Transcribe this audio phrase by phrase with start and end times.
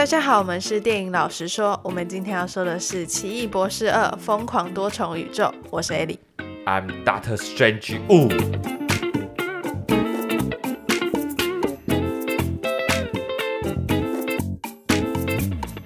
[0.00, 1.78] 大家好，我们是电影老实说。
[1.84, 5.44] 我们今天要说的是《奇异博士二：疯狂多重宇宙》。
[5.68, 6.16] 我是 Ali。
[6.64, 7.98] I'm Doctor Strange。
[8.08, 8.26] 哦，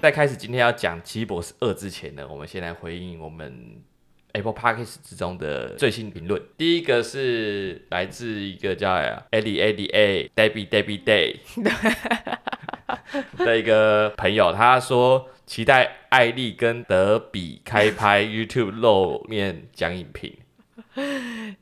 [0.00, 3.82] 在开始今天要讲《奇异博士二》之前呢，我们先来回应我们
[4.30, 6.40] Apple Podcast 之中的最新评论。
[6.56, 8.94] 第一个是来自一个叫
[9.32, 11.38] Eddie Eddie A Debbie Debbie Day。
[13.38, 20.32] 的一个朋友，他说期待艾丽跟德比开拍 YouTube 露面讲影评。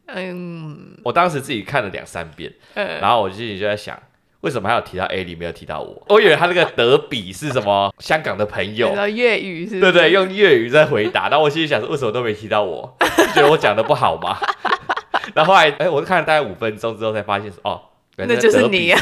[0.07, 3.99] 嗯，我当时自己看了两三遍，然后我自己就在想，
[4.43, 6.03] 为什么还有提到艾莉，没有提到我？
[6.09, 9.81] 我以为他那个德比是什么 香港的朋友，粤语是？
[9.81, 11.29] 对对，用粤语在回答。
[11.31, 12.95] 然后我心里想说，为什么都没提到我？
[13.35, 14.37] 觉得我讲的不好吗？
[15.35, 17.81] 然后后来，哎，我看了大概五分钟之后，才发现说，哦，
[18.17, 19.01] 那就是你啊。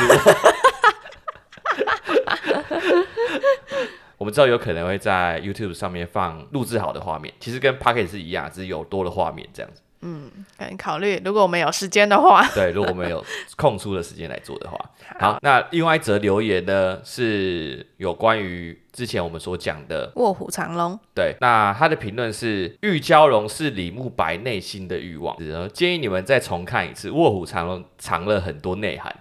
[4.18, 9.80] 我们知道有可能会在 YouTube 上面放录制好的画面，其实跟 Pocket 是一样，只是有多的画面这样子。
[10.02, 12.42] 嗯，可以考虑，如果我们有时间的话。
[12.54, 13.22] 对，如果我们有
[13.56, 14.78] 空出的时间来做的话。
[15.18, 20.98] 好，好，那另外一则留言呢，是有关于之前我们所讲的卧虎藏龙。
[21.14, 25.36] 对，那他的评论是玉娇龙是李慕白内心的欲望，
[25.72, 29.14] 建议你们再重看一次《卧虎藏龙》，藏了很多内涵。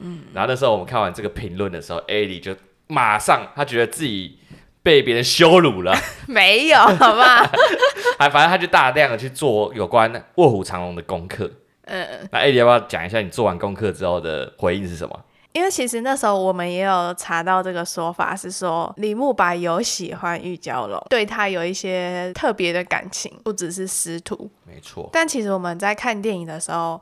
[0.00, 2.56] 嗯，然后那时候我们看完这个评论的时候，艾莉就
[2.92, 4.38] 马上他觉得自己。
[4.84, 5.94] 被别人羞辱了？
[6.26, 7.48] 没有，好吧。
[8.18, 11.48] 还反正他就大量的去做有关《卧虎藏龙》的功课。
[11.84, 15.16] 嗯，那艾迪要不要讲一下你做完功课之后的回应是什么？
[15.52, 24.50] 因为其实那时候我们也有查到这个说法，是说李慕白有喜欢玉娇龙，对他有一些特别的感情，不只是师徒。
[24.66, 25.08] 没错。
[25.12, 27.00] 但其实我们在看电影的时候，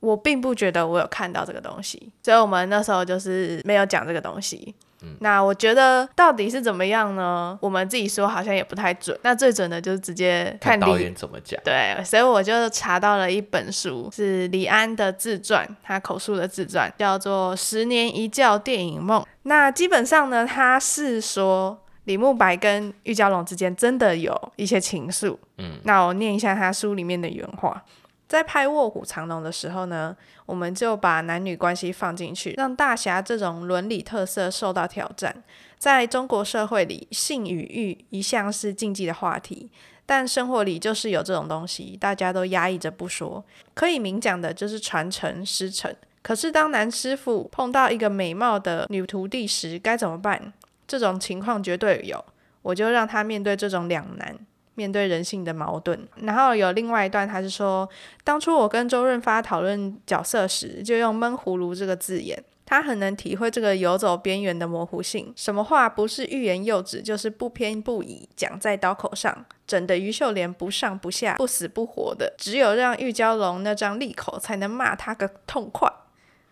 [0.00, 4.74] 我并不觉得我有看到这个东西，所以我们那时候就是没有讲这个东西。
[5.02, 7.56] 嗯、那我觉得到底是怎么样呢？
[7.62, 9.18] 我们自己说好像也不太准。
[9.22, 11.60] 那最准的就是直接看导演怎么讲。
[11.64, 19.22] 对，所以我就查到了一本书，是李安的自传，他口述的自传，叫做《十年一觉电影梦》。
[19.42, 25.36] 那基本上呢，他是说李慕白跟玉娇龙之间真的有一些情愫。
[25.58, 27.82] 嗯，那我念一下他书里面的原话。
[28.28, 35.34] 在拍《卧虎藏龙》的时候呢，我们就把男女关系放进去，让大侠这种伦理特色受到挑战。
[35.78, 39.70] 在中国社会里，性与欲一向是禁忌的话题，
[40.04, 43.42] 但生活里就是有这种东西，大家都压抑着不说。
[43.72, 45.94] 可以明讲的就是传承师承。
[46.20, 50.52] 可是当男师傅碰到一个美貌的女徒弟时，该怎么办？
[50.86, 52.22] 这种情况绝对有，
[52.60, 54.36] 我就让他面对这种两难。
[54.78, 57.88] 面对人性的矛盾，然后有另外一段，他是说，
[58.22, 65.32] 当初我跟周润发讨论角色时，就用闷葫芦这个字眼，他很能体会这个游走边缘的模糊性。
[65.34, 72.32] 什么话不是欲言又止，就是不偏不倚，讲在刀口上，整得于秀莲不上不下，不死不活的。
[72.38, 75.92] 只有让玉娇龙那张利口，才能骂他个痛快。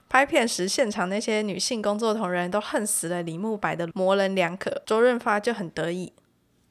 [0.08, 6.12] 拍片时，现场那些女性工作同仁都恨死了李慕白的模棱两可，周润发就很得意。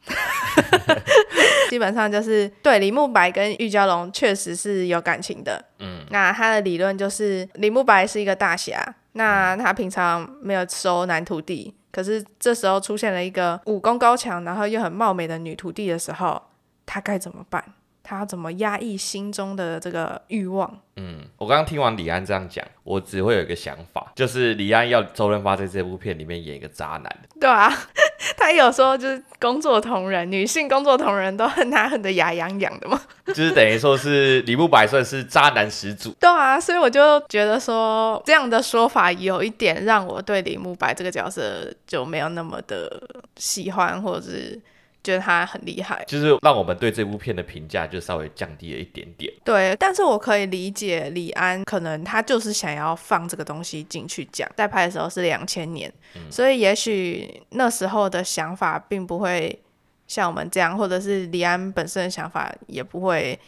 [1.69, 5.63] 基本上就是对李慕白跟玉娇龙确实是有感情的。
[5.79, 16.41] 嗯，那他的理论就是李慕白是一个大侠，那他平常没有收男徒弟，可是这时候出现了一个武功高强，然后又很貌美的女徒弟的时候，
[16.85, 17.63] 他该怎么办？
[18.05, 20.79] 他怎么压抑心中的这个欲望？
[20.97, 27.19] 嗯，我刚刚听完李安这样讲，我只会有一个想法，就是李安要周润发在这部片里面演一个渣男。
[27.41, 27.69] 对啊，
[28.37, 36.11] 他有说就是工作同仁，女性工作同仁都恨他恨得牙痒痒的嘛，就是等于说是李慕白算是渣男始祖。
[36.21, 42.89] 对啊，所以我就觉得说这样的说法有一点让我对李慕白这个角色就没有那么的
[43.35, 44.61] 喜欢，或者是。
[45.05, 49.31] 觉得他很厉害，就是让我们对这部片的评价就稍微降低了一点点。
[49.43, 59.61] 对，但是我可以理解李安可能他就是想要放这个东西进去讲，在拍的时候是两千年，嗯，所以也许那时候的想法并不会
[60.07, 63.39] 像我们这样，或者是李安本身的想法也不会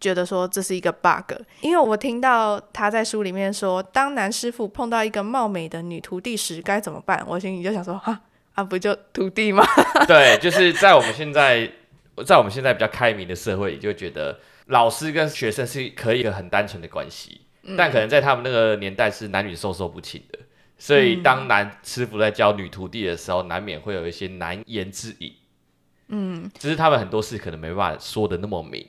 [0.00, 1.34] 觉得说这是一个 bug。
[1.60, 8.22] 因为我听到他在书里面说，当男师傅碰到一个貌美的女徒弟时该怎么办，我心里就想说哈。
[8.54, 9.64] 啊，不就徒弟吗？
[10.06, 11.70] 对，就是在我们现在，
[12.24, 20.38] 在我们现在比较开明的社会里，就觉得老师跟学生是可以有很单纯的关系，嗯，但可能在他们那个年代是男女授受不亲的，
[20.78, 25.32] 所以当男师傅在教女徒弟的时候，难免会有一些难言之隐。
[26.08, 28.86] 嗯，只是他们很多事可能没办法说的那么明。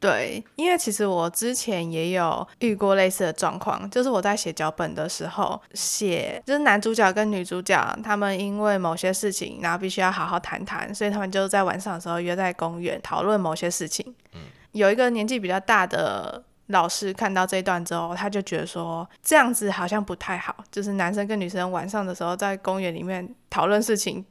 [0.00, 14.14] 对，因为其实我之前也有遇过类似的状况，就是我在写脚本的时候，写就是男主角跟女主角他们因为某些事情，然后必须要好好谈谈，所以他们就在晚上的时候约在公园讨论某些事情。
[14.32, 14.40] 嗯，
[14.72, 24.24] 有一个年纪比较大的老师看到这一段之后，他就觉得说这样子好像不太好，就是男生跟女生晚上的时候在公园里面讨论事情。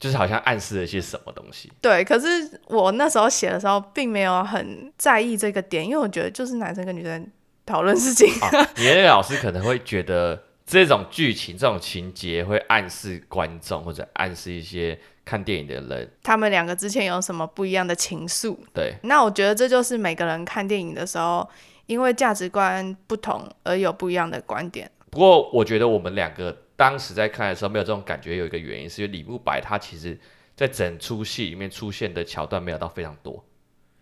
[0.00, 1.70] 就是好像暗示了一些什么东西。
[1.82, 7.30] 对，可是我那时候写的时候，并没有很在意这个点，因为我觉得就是男生跟女生
[7.66, 8.26] 讨论事情。
[8.40, 8.48] 啊，
[8.78, 18.56] 你的那个老师可能会觉得这种剧情、这种情节会暗示观众，或者暗示一些看电影的人，他们两个之前有什么不一样的情愫。
[18.72, 21.46] 对，那我觉得这就是每个人看电影的时候，
[21.84, 24.90] 因为价值观不同而有不一样的观点。
[25.10, 26.56] 不过，我觉得我们两个。
[26.80, 30.18] 当时在看的时候没有这种感觉，有一个原因是因为李慕白他其实，
[30.56, 33.44] 在整出戏里面出现的桥段没有到非常多，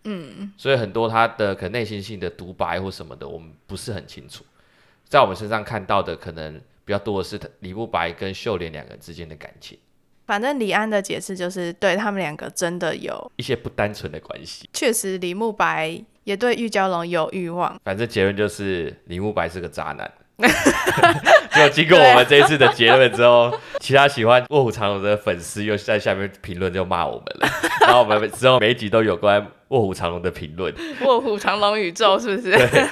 [0.05, 4.45] 嗯，所以很多他的可能内心性的独白或什么的，我们不是很清楚。
[5.03, 6.53] 在我们身上看到的可能
[6.85, 9.77] 比较多的是李慕白跟秀莲两个人之间的感情。
[10.25, 14.69] 反正李安的解释就是，对他们两个真的有一些不单纯的关系。
[14.71, 17.77] 确实，李慕白也对玉娇龙有欲望。
[17.83, 20.09] 反正结论就是李慕白是个渣男。
[21.55, 27.49] 就经过我们这一次的结论之后，其他喜欢《卧虎藏龙》的粉丝又在下面评论就骂我们了。
[27.81, 30.73] 然后我们之后每一集都有关《卧虎藏龙》的评论，
[31.05, 32.51] 《卧虎藏龙》宇宙是不是？
[32.51, 32.87] 对。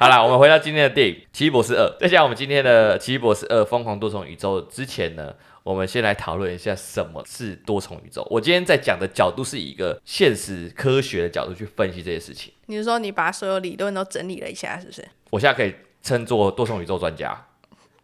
[0.00, 1.84] 好了，我们回到今天的电影《奇异博士二》。
[2.00, 5.34] 在讲我们今天的《奇异博士二：疯狂多重宇宙》之前呢，
[5.64, 8.24] 我们先来讨论一下什么是多重宇宙。
[8.30, 12.52] 我今天在讲的角度是以一个现实科学的角度去分析这些事情。
[12.66, 15.04] 你是说你把所有理论都整理了一下，是不是？
[15.30, 15.74] 我现在可以。
[16.02, 17.46] 称作多重宇宙专家，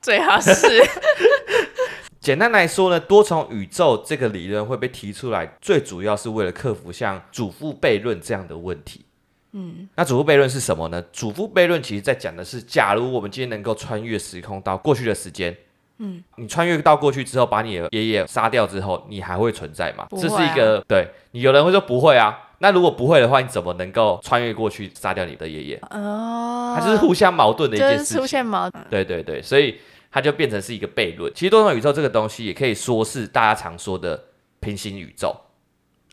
[0.01, 0.53] 最好是。
[2.21, 9.05] 简单来说呢，多重宇宙这个理论会被提出来，最主要是为了克服像祖父悖论这样的问题。
[9.53, 11.03] 嗯，那祖父悖论是什么呢？
[11.13, 15.55] 祖父悖论其实在讲的是，假如我们今天能够穿越时空到过去的时间，
[15.99, 20.05] 嗯，你穿越到过去之后，把你的爷爷杀掉之后，你还会存在吗？
[20.05, 22.39] 啊、这是一个对你有人会说不会啊。
[22.65, 25.77] 那如果不会的话，你怎么能够穿越过去杀掉你的爷爷？
[25.91, 28.17] 哦，它就是互相矛盾的一件事情。
[28.17, 28.83] 出现矛盾。
[28.89, 29.79] 对对对，所以
[30.11, 31.31] 它就变成是一个悖论。
[31.35, 34.19] 其实多重宇宙这个东西，也可以说是大家常说的
[34.61, 35.37] 平行宇宙。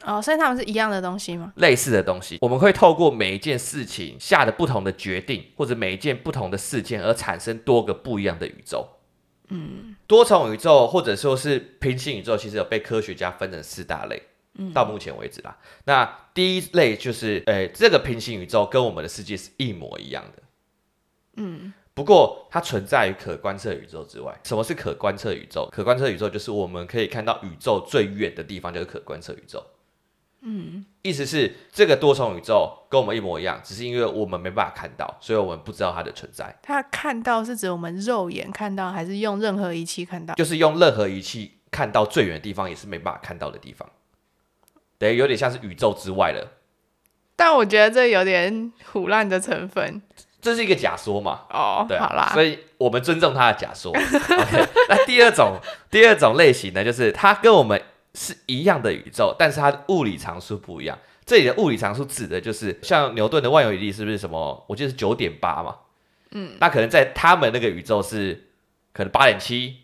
[0.03, 1.53] 哦，所以他们是一样的东西吗？
[1.55, 8.85] 类似的东西，我们会透过每一件事情下的不同的决定，或者每一件不同的事件，而产生多个不一样的宇宙。
[9.47, 14.21] 嗯，多重宇宙或者说是平行宇宙，其实有被科学家分成四大类。
[14.73, 20.43] 到目前为止啦，那第一类就是，呃，这个平行宇宙跟我们的世界是一模一样的，
[21.37, 24.39] 嗯，不过它存在于可观测宇宙之外。
[24.43, 25.67] 什么是可观测宇宙？
[25.71, 29.63] 可观测宇宙就是我们可以看到宇宙最远的地方，就是可观测宇宙。
[30.43, 36.57] 嗯，意思是这个多重宇宙跟我们一模一样，只是因为我们没办法看到，所以我们不知道它的存在。
[36.63, 40.33] 它看到是指我们肉眼看到，还是用任何仪器看到？
[40.33, 43.87] 就是用任何仪器看到最远的地方，也是没办法看到的地方。
[45.01, 46.51] 对，有点像是宇宙之外了，
[47.35, 49.99] 但我觉得这有点唬烂的成分。
[50.39, 51.41] 这是一个假说嘛？
[51.49, 53.91] 哦，对啊，好啦，所以我们尊重他的假说。
[53.91, 55.57] OK， 那第二种，
[55.89, 57.81] 第二种类型呢，就是它跟我们
[58.13, 60.95] 是一样的宇宙，但是它的物理常数不一样。
[61.25, 64.63] 这里的物理常数指的就是像牛顿的万有引力，是不是什么？
[64.67, 65.77] 我记得是九点八嘛。
[66.29, 68.49] 嗯，那可能在他们那个宇宙是
[68.93, 69.77] 可能八点七，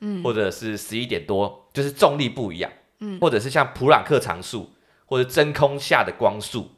[0.00, 2.72] 嗯，或者是十一点多，就是重力不一样。
[3.20, 4.72] 或者是像普朗克常数，
[5.06, 6.70] 或者真空下的光速，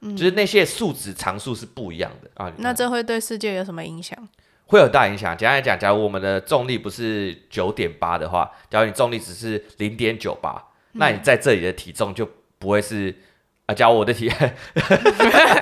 [0.00, 2.52] 嗯，就是那些数值常数是不一样的啊。
[2.58, 4.16] 那这会对世界有什么影响？
[4.66, 5.36] 会有大影响。
[5.36, 10.62] 简单来讲，假如我们的重力不是九点八的话，假如你重力只是零点九八，
[10.92, 12.26] 那你在这里的体重就
[12.58, 13.14] 不会是
[13.66, 13.74] 啊。
[13.74, 14.32] 假如我的体，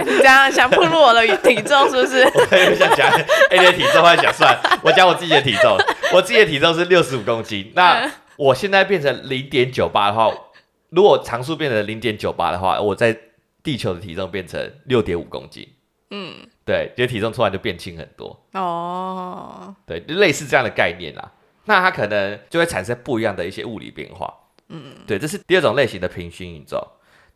[0.06, 2.22] 你这样想暴露我的体重是不是？
[2.52, 3.10] 我也想讲
[3.50, 5.76] A 的体重，我想算，我讲我自己的体重，
[6.12, 8.10] 我自己的体重是六十五公斤，那。
[8.40, 10.32] 我现在变成零点九八的话，
[10.88, 13.14] 如果常数变成零点九八的话，我在
[13.62, 15.68] 地球的体重变成六点五公斤。
[16.08, 18.46] 嗯，对，就体重突然就变轻很多。
[18.54, 21.32] 哦，对，就类似这样的概念啦。
[21.66, 24.32] 那它可能就会产生不一样的一些物理变化。
[24.70, 26.82] 嗯，对，这是第二种类型的平行宇宙。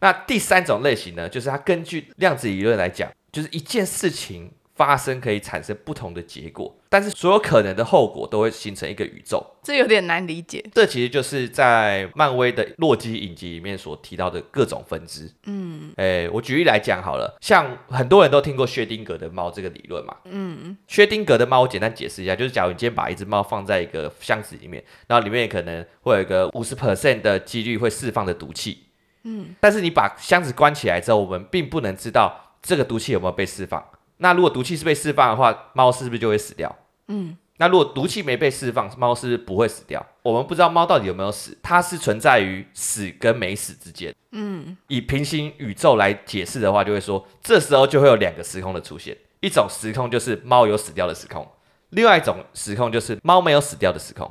[0.00, 4.50] 那第三种类型呢，就是它根据量子理论来讲，就是一件事情。
[4.74, 10.64] 发生可以产生不同的结果，但是所有可能的后果都会形成一个宇宙，这有点难理解。
[10.74, 15.30] 这其实就是在漫威的洛基影集里面所提到的各种分支。
[15.46, 20.16] 嗯，诶，我举例来讲好了，像很多人都听过薛定谔的猫这个理论嘛。
[20.24, 28.86] 嗯，薛定谔的猫，我简单解释一下，就是假如你今天把一只猫放在一个箱子里面，然后里面可能会有一个五十 percent 的几率会释放的毒气。
[29.22, 32.40] 嗯，但是你把箱子关起来之后，我们并不能知道。
[32.66, 33.84] 这个毒气有没有被释放。
[34.18, 36.74] 那如果毒气是被释放的话，猫是不是就会死掉？
[37.08, 37.36] 嗯。
[37.56, 40.04] 那如果毒气没被释放，猫是不是不会死掉？
[40.22, 44.12] 我们不知道猫到底有没有死，它是存在于死跟没死之间。
[44.32, 44.76] 嗯。
[44.88, 51.48] 以平行宇宙来解释的话，就会说这时候就会有两个时空的出现，一种时空就是猫有死掉的时空，
[51.90, 54.28] 另外一种时空就是猫没有死掉的时空。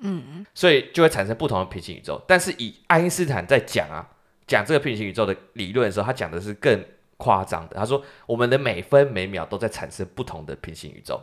[0.00, 0.44] 嗯。
[0.52, 2.22] 所以就会产生不同的平行宇宙。
[2.28, 4.06] 但是以爱因斯坦在讲啊，
[4.46, 6.84] 讲这个平行宇宙的理论的时候，他讲的是更
[7.16, 7.76] 夸张的。
[7.76, 11.20] 他说我们的每分每秒都在产生不同的平行宇宙。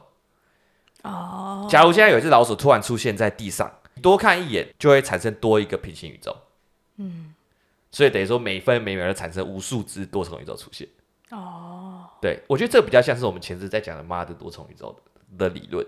[1.03, 3.71] 哦，假如现在有一只老鼠突然出现在地上，
[4.01, 6.35] 多看一眼就会产生多一个平行宇宙。
[6.97, 7.33] 嗯，
[7.91, 10.87] 所以等于说每分每秒都产生无数只多重宇宙出现。
[11.31, 14.95] 哦，对，我觉得这比较像是我们前次在讲的妈的多重宇宙
[15.37, 15.85] 的，的理论。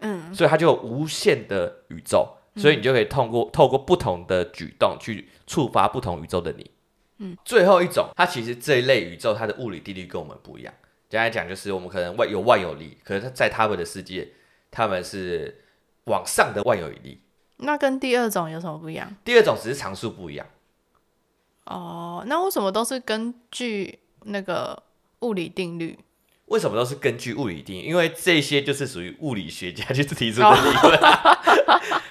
[0.00, 6.70] 嗯，所以它就有无限的宇宙，所以你就可以通过透过不同的举动去触发不同宇宙的你。
[7.18, 10.74] 嗯，最后一种，它其实这一类宇宙它的物理定律跟我们不一样。
[11.08, 14.28] 简单讲，就是我们可能万有万有引力，可是它在他们的世界，
[14.70, 15.62] 他们是
[16.04, 17.20] 往上的万有引力。
[17.58, 19.14] 那跟第二种有什么不一样？
[19.24, 20.44] 第二种只是常数不一样。
[21.66, 24.82] 哦，那为什么都是根据那个
[25.20, 25.96] 物理定律？
[26.46, 27.86] 为什么都是根据物理定律？
[27.86, 31.00] 因为这些就是属于物理学家去提出的理论，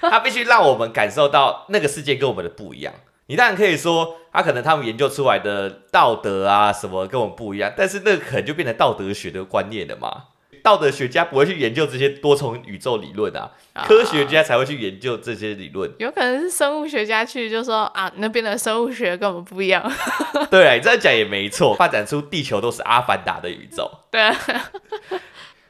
[0.00, 2.94] 他必须让我们感受到那个世界跟我们的不一样。
[3.26, 10.24] 你当然可以说，他可能他们研究出来的道德啊什么跟我们不一样，但是那个可能就变成道德学的观念了嘛。
[10.62, 15.90] 道德学家不会去研究这些多重宇宙理论啊，啊，科学家才会去研究这些理论。
[15.98, 19.82] 有可能是生物学家去就说啊，那边的生物学跟我们不一样。
[20.50, 23.90] 对啊，你这样讲也没错，发展出地球都是阿凡达的宇宙。
[24.10, 24.34] 对啊。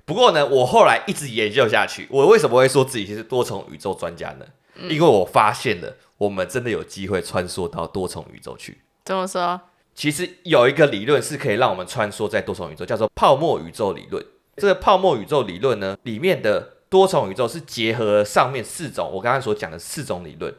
[0.05, 4.47] 不过呢，我后来一直研究下去，我为什么会说自己是多重宇宙专家呢？
[4.77, 4.89] 嗯。
[4.89, 5.97] 因为我发现了。
[6.19, 8.79] 我们真的有机会穿梭到多重宇宙去？
[9.05, 9.61] 怎么说？
[9.95, 14.25] 其实有一个理论是可以让我们穿梭在多重宇宙，叫做泡沫宇宙理论。
[14.57, 20.55] 这个泡沫宇宙理论呢，里面的多重宇宙是结合了上面四种我刚刚所讲的四种理论。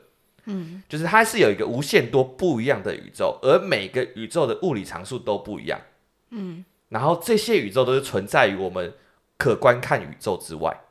[0.46, 5.80] 嗯，就是它是有一个无限多不一样的宇宙，而每个宇宙的物理常数都不一样。
[6.30, 8.94] 嗯，然后这些宇宙都是存在于我们
[9.38, 10.82] 可观看宇宙之外，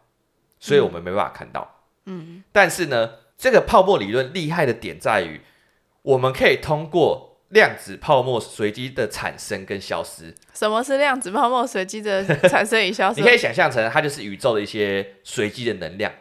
[0.58, 1.82] 所以我们没办法看到。
[2.06, 5.40] 嗯，但是呢，这个泡沫理论厉害的点在于，
[6.02, 10.34] 我们可以通过量子泡沫随机的产生跟消失。
[10.52, 13.20] 什么是量子泡沫随机的产生与消失？
[13.20, 16.12] 你可以想象成它就是宇宙的一些随机的能量，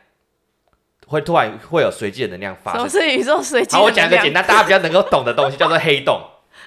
[1.07, 2.79] 会突然会有随机的能量发生。
[2.79, 3.75] 什么是宇宙随机？
[3.75, 6.21] 好，我讲一个简单大家比较能够懂的东西，叫做黑洞。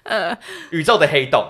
[0.05, 0.37] 嗯，
[0.71, 1.45] 宇宙的黑洞，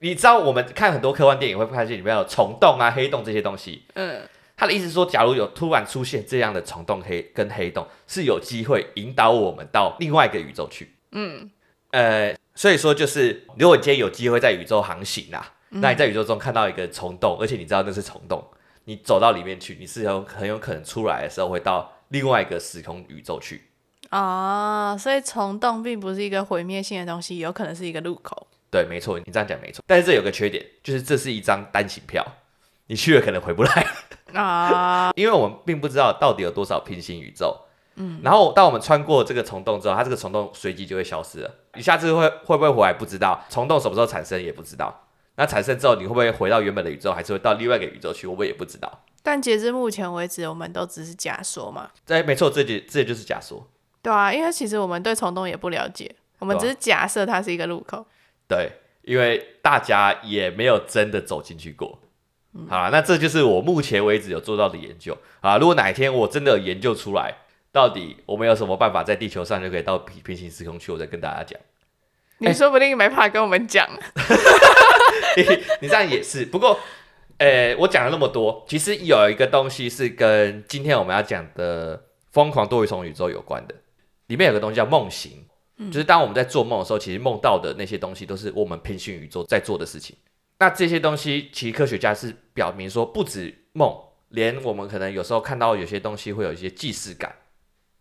[0.00, 3.84] 你知道我们看很多科幻电影会发现里面有虫洞啊、黑洞这些东西。
[3.94, 4.22] 嗯。
[4.60, 10.96] 他的意思是说，假如有突然出现这样的虫洞黑跟黑洞，是有机会引导我们到另外一个宇宙去。
[11.12, 11.50] 嗯，
[11.92, 18.46] 呃，所以说就是，如果你今天有机会在宇宙航行啊，嗯、那你在宇宙中看到一个虫洞，而且你知道那是虫洞，
[18.84, 23.62] 你走到里面去，你是有很有可能出来的时候会到另外一个时空宇宙去。
[24.10, 28.46] 哦，所以虫洞并不是一个毁灭性的东西，有可能是一个入口。
[28.70, 29.82] 对，没错，你这样讲没错。
[29.86, 32.22] 但是这有个缺点，就是这是一张单行票，
[32.90, 33.86] 你去了可能回不来。
[34.34, 37.56] 啊， 因为我们并不知道到底有多少平行宇宙，
[37.94, 41.54] 嗯，然后当我们穿过这个虫洞之后，它这个虫洞随即就会消失了。
[41.74, 45.06] 你下次会会不会回来不知道，虫洞什么时候产生也不知道。
[45.36, 48.26] 那产生之后，你会不会回到原本的宇宙，还是会到另外一个宇宙去？
[48.26, 49.04] 我们也不知道。
[49.22, 51.90] 但截至目前为止，我们都只是假说嘛。
[52.04, 53.64] 对，没错，这就这就是假说。
[54.02, 58.04] 对啊，因为其实我们对虫洞也不了解，我们只是假设它是一个入口。
[58.48, 61.98] 对，因为大家也没有真的走进去过。
[62.68, 65.56] 好，那这就是我目前为止有做到的研究啊。
[65.58, 67.32] 如果哪一天我真的有研究出来，
[67.70, 71.58] 到底我们有什么办法在地球上就可以到平平行时空去，我再跟大家讲。
[72.38, 73.88] 你说不定没办法跟我们讲。
[75.36, 75.42] 你
[75.82, 76.44] 你这样也是。
[76.44, 76.76] 不过，
[77.38, 82.02] 呃、欸，我讲了那么多，其实有一个东西是跟今天我们要讲的
[82.32, 83.74] 疯狂多重宇宙有关的。
[84.26, 85.44] 里面有个东西叫梦行，
[85.92, 90.16] 就是当我们在做梦的时候，其实梦到的那些东西都是我们平行宇宙在做的事情。
[90.60, 93.98] 那这些东西，其实科学家是表明说，不止梦，
[94.28, 97.34] 连我们可能有时候看到有些东西会有一些既视感，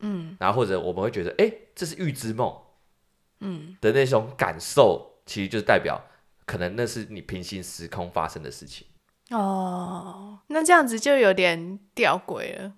[0.01, 2.53] 嗯，然后或者我们会觉得，哎，这是预知梦，
[3.39, 6.01] 嗯的那种感受，其实就是代表
[6.45, 8.85] 可能那是你平行时空发生的事情。
[9.29, 12.73] 哦，那这样子就有点吊诡了，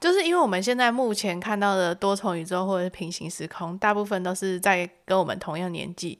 [0.00, 6.18] 就是因为我们现在目前看到的多重宇宙或者是平行时空，大部分都是在跟我们同样年纪，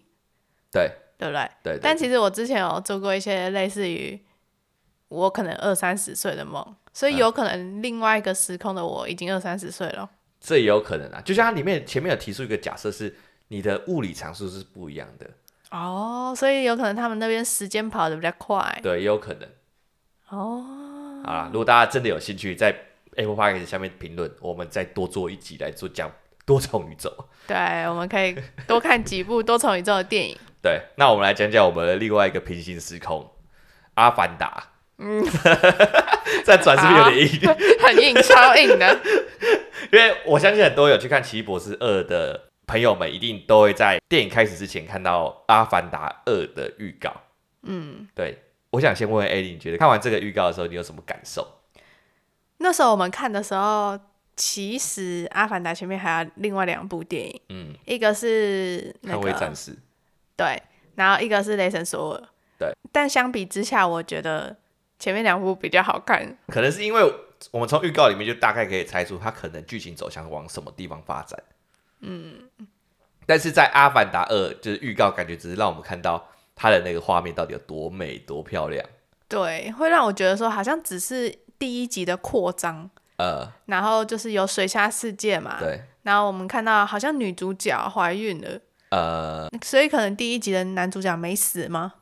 [0.71, 0.93] 对。
[1.21, 1.49] 对不对？
[1.63, 1.81] 对，对，对。
[1.83, 4.19] 但其实我之前有做过一些类似于
[5.09, 10.09] 我可能二三十岁的梦，所以有可能另外一个时空的我已经二三十岁了。
[10.11, 10.17] 嗯。
[10.41, 13.15] 这也有可能啊，就像它里面前面有提出一个假设，是
[13.49, 15.29] 你的物理常数是不一样的。
[15.71, 18.81] 哦，所以有可能他们那边时间跑得比较快。
[18.83, 19.47] 对，也有可能。
[20.31, 22.75] 哦，好啦，如果大家真的有兴趣，在
[23.17, 26.11] Apple Podcast 下面评论，我们再多做一集来做讲
[26.47, 27.13] 多重宇宙。
[27.47, 27.57] 对，
[27.89, 28.35] 我们可以
[28.67, 30.39] 多看几部多重宇宙的电影。
[30.63, 33.21] 对，那我们来讲讲我们的另外一个平行时空，
[33.95, 34.65] 《阿凡达》。
[35.03, 35.25] 嗯，
[36.45, 37.79] 再转是不是有点硬？
[37.81, 39.01] 很硬，超硬的。
[39.91, 47.11] 因为我相信很多有去看《奇异博士二》的朋友们，一定都会在电影开始之前看到《阿凡达二》的预告。
[47.63, 48.43] 嗯，对。
[48.73, 51.45] 我想先问问艾莉，你觉得看完这个预告的时候，你有什么感受？
[52.59, 53.99] 那时候我们看的时候，
[54.37, 59.73] 其实《阿凡达》前面还有另外两部电影，嗯，一个是《捍卫战士》，
[60.43, 60.63] 对，
[60.95, 62.21] 然后一个是《雷神索尔》，
[62.59, 62.73] 对。
[62.91, 64.57] 但相比之下，我觉得
[64.99, 66.37] 前面两部比较好看。
[66.49, 67.03] 可能是因为
[67.51, 71.39] 我们从预告里面就大概可以猜出，它可能剧情走向往什么地方发展。
[72.01, 72.49] 嗯。
[73.27, 76.27] 但是在《阿凡达二》就是预告，感觉只是让我们看到。
[76.63, 78.85] 它的那个画面到底有多美、多漂亮？
[79.27, 91.95] 对，会让我觉得说好像只是第一集的扩张，呃，然后就是有水下世界嘛，对，然后我们看到好像女主角怀孕了，呃，所以可能第一集的男主角没死吗？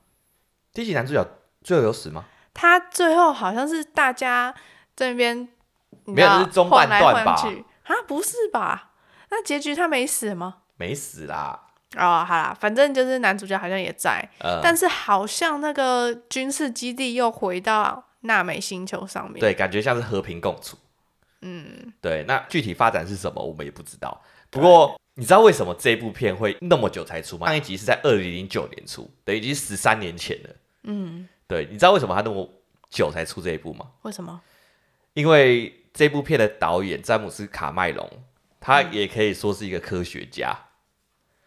[0.73, 1.27] 第一集男主角
[1.63, 2.25] 最后有死吗？
[2.53, 4.55] 他最后好像是大家
[4.97, 5.49] 这边
[6.05, 7.35] 没有，是中半段吧？
[7.85, 8.91] 啊，不是吧？
[9.31, 10.63] 那结局他没死吗？
[10.77, 11.67] 没死啦。
[11.97, 20.77] 哦，好啦，反正就是男主角好像也在，呃、但是好像那个军事基地又回到纳美星球上面，对，感觉像是和平共处。
[21.41, 24.23] 嗯，对，那具体发展是什么，我们也不知道。
[24.51, 27.49] 不过对你知道为什么这部片会那么久才出吗？
[27.49, 30.51] 上一集是在二零零九年出，等于已经十三年前了。
[30.85, 32.49] 嗯，对，你知道为什么他那么
[32.89, 33.87] 久才出这一部吗？
[34.03, 34.41] 为什么？
[35.15, 38.09] 因为这部片的导演詹姆斯卡麦隆，
[38.61, 40.57] 他也可以说是一个科学家。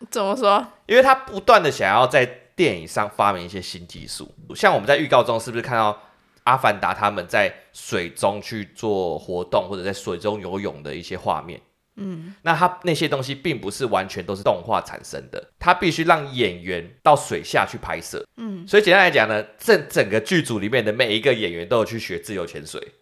[0.01, 0.67] 嗯怎么说？
[0.87, 2.25] 因为他不断的想要在
[2.57, 5.97] 电影上发明一些新技术，像我们在预告中是不是看到
[6.43, 11.61] 阿凡达他们在水中去做活动，或者在水中游泳的一些画面？
[11.95, 18.25] 嗯，那他那些东西并不是完全都是动画产生的，他必须让演员到水下去拍摄。
[18.37, 22.93] 嗯，所以简单来讲呢，这整个剧组里面的每一个演员都有去学自由潜水。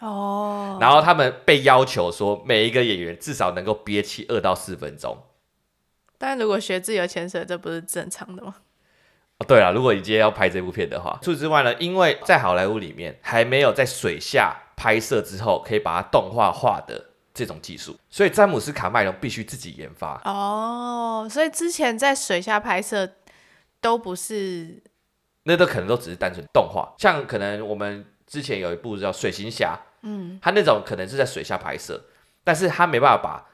[0.00, 5.18] 哦，然后他们被要求说，每一个演员至少能够憋气二到四分钟。
[6.16, 8.54] 但如果学自由潜水，这不是正常的吗？
[9.38, 17.07] 哦，对了，如果你今天要拍这部片的话，除此之外呢，因为在好莱坞里面还没有在水下拍摄之后可以把它动画化的
[17.38, 20.20] 这种技术，所以詹姆斯卡麦隆必须自己研发。
[20.24, 23.08] 哦，所以之前在水下拍摄
[23.80, 24.82] 都不是，
[25.44, 32.04] 那都可能都只是单纯动画，像可能我们之前有一部叫《水行侠》，嗯，他那种可能是在水下拍摄，
[32.42, 33.44] 但是他没办法把。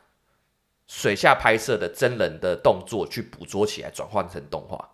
[0.87, 4.91] 水下拍摄的真人的动作去捕捉起来，转换成动画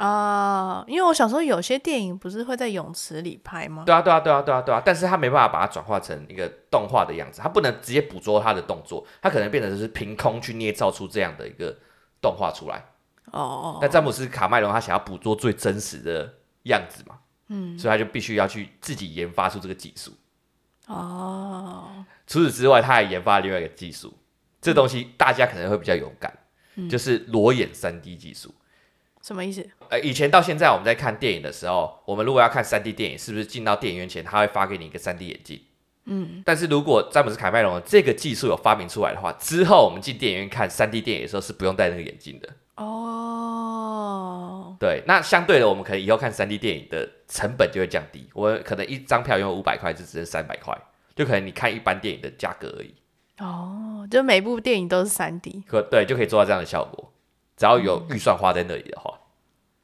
[0.00, 0.82] 啊！
[0.86, 3.84] 因为我想说，有些电影不是会在泳池里拍吗？
[3.84, 4.82] 对啊，对啊，对啊，对啊，对啊！
[4.84, 11.76] 但是他没办法把它转化成一个动画的样子，他不能直接捕捉他的动作，他可能变成是凭空去捏造出这样的一个
[12.22, 12.82] 动画出来。
[13.32, 16.32] 哦哦，但詹姆斯卡麦隆他想要捕捉最真实的
[16.62, 20.12] 样子嘛，嗯，所以他就必须要去自己研发出这个技术。
[20.86, 24.12] 哦，除此之外，他还研发另外一个技术。
[24.62, 26.36] 这东西大家可能会比较有感，
[26.76, 28.54] 嗯、就是裸眼三 D 技术。
[29.22, 29.66] 什么意思？
[29.88, 35.60] 呃，以前到现在我们在看电影的时候，我们如果要看三 D 电影，是不是进到电影院前他会发给你一个三 D 眼镜？
[36.06, 36.42] 嗯。
[36.44, 42.48] 但是如果詹姆斯卡麦隆这个技术有发明出来的话，之后我们进电影院看三 D 电影的时候是不用戴那个眼镜的。
[42.76, 44.76] 哦。
[44.80, 48.26] 对，那相对的，我们可能以后看三 D 电影的成本就会降低。
[48.32, 50.74] 我可能一张票用五百块，就只剩三百块，
[51.14, 52.94] 就可能你看一般电影的价格而已。
[53.40, 57.12] 哦，就每部电影都是三 D，可对，就可以做到这样的效果，
[57.60, 59.20] 只要有预算花在那里的话。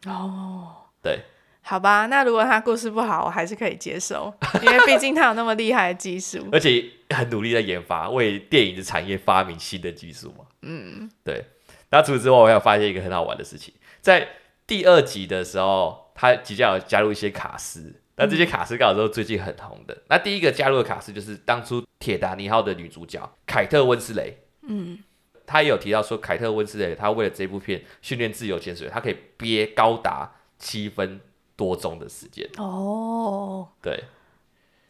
[0.06, 1.20] 哦，对，
[1.60, 4.32] 好吧，那如果他故事不好，我还是可以接受，
[4.64, 10.46] 因为毕竟他有那么厉害的技术，而且很努力在研发，为电影的产业发明新的技术嘛。
[10.62, 11.44] 嗯，对。
[11.90, 14.26] 那除此之外，我还有发现一个很好玩的事情，在
[14.66, 18.00] 第二集的时候，他即将要加入一些卡司。
[18.16, 19.94] 那这些卡司刚好都是最近很红的。
[20.08, 24.38] 那第一个加入的卡司就是当初《铁达尼号》的女主角凯特温斯雷。
[24.66, 24.98] 嗯，
[25.46, 31.20] 她也有提到说，凯特温斯莱他为了这部片训练自由潜水，他可以憋高达七分
[31.54, 32.48] 多钟的时间。
[32.58, 34.04] 哦，对，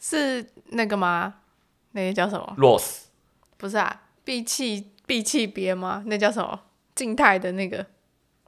[0.01, 1.35] 是那个吗？
[1.93, 3.05] 那个叫什么？Rose？
[3.57, 6.03] 不是啊，闭气闭气憋吗？
[6.07, 6.63] 那叫什么？
[6.95, 7.87] 静态的那个？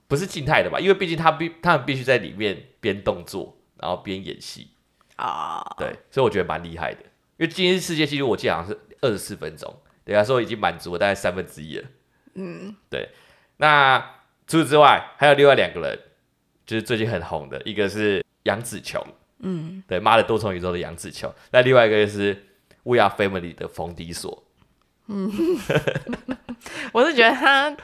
[0.06, 0.80] 不是静态的吧？
[0.80, 3.54] 因为毕竟他必他们必须在里面边动作。
[3.80, 4.72] 然后边演戏
[5.14, 5.78] 啊，oh.
[5.78, 7.00] 对，所以我觉得蛮厉害的。
[7.36, 11.88] 因为今天世界纪录我记得好像是二十四分钟，等下说已经满足了大概三分之一了。
[12.34, 13.08] 嗯，对。
[13.58, 13.98] 那
[14.46, 15.98] 除此之外，还有另外两个人，
[16.64, 19.04] 就是最近很红的，一个是杨紫琼，
[19.40, 22.46] 嗯，对，妈的多重宇宙的杨紫琼，那另外一个就是
[22.84, 24.44] We Are Family 的冯迪索，
[25.08, 25.30] 嗯，
[26.92, 27.76] 我是觉得他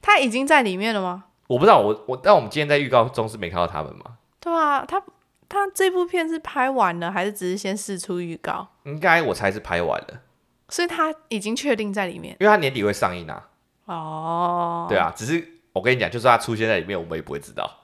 [0.00, 1.24] 他已经在里面了吗？
[1.48, 4.18] 我不知道，我我但我们今天在预告中是没看到他们吗？
[4.40, 5.02] 对啊，他
[5.48, 8.68] 他这部片是拍完了，还是只是先试出预告？
[8.84, 10.22] 应该我猜是拍完了，
[10.68, 13.48] 所以他已经确定在里面，因为他年底会上映啊。
[13.86, 17.82] 哦，对啊，只是我跟你讲，就算他出现在里面，我们也不会知道。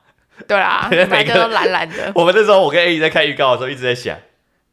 [0.48, 2.10] 对啊， 每个都蓝蓝的。
[2.16, 4.18] 我们那时候，我跟 A 在看预告的时候，一直在想，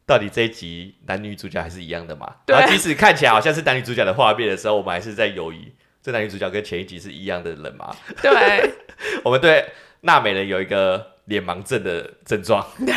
[0.06, 2.36] 到底这一集男女主角还是一样的嘛？
[2.46, 2.56] 对。
[2.56, 7.94] 然后即使看起来好像是男女主角的画面的时候，我们还是在犹豫，这男女主角跟前一集是一样的人吗？
[8.22, 8.70] 对。
[9.22, 9.66] 我们对
[10.00, 12.66] 娜美人有一个脸盲症的症状。
[12.84, 12.94] 对。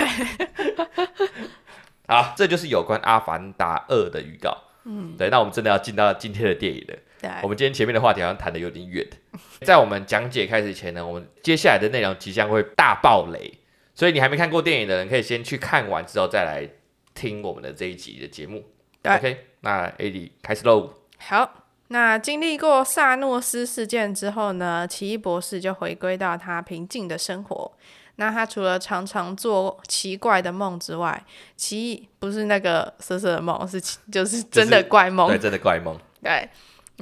[2.08, 4.58] 好，这就是有关《阿凡达二》的预告。
[4.86, 5.16] 嗯。
[5.18, 6.96] 对，那我们真的要进到今天的电影了。
[7.24, 7.32] 对。
[7.42, 9.08] 我们今天前面的话题好像谈的有点远。
[9.64, 13.54] 在我们讲解开始前呢，我们接下来的内容即将会大爆雷，
[13.96, 16.68] 所以你还没看过电影的人，可以先去看完之后再来
[17.16, 18.66] 听我们的这一集的节目。
[19.02, 20.94] 对，OK，那 AD 开始喽。
[21.18, 27.72] 好，那经历过萨诺斯事件之后呢，奇异博士就回归到他平静的生活。
[28.18, 33.82] 那他除了常常做奇怪的梦之外，奇异不是那个色色的梦，是
[34.12, 36.48] 就是真的怪梦，对，真的怪梦， 对。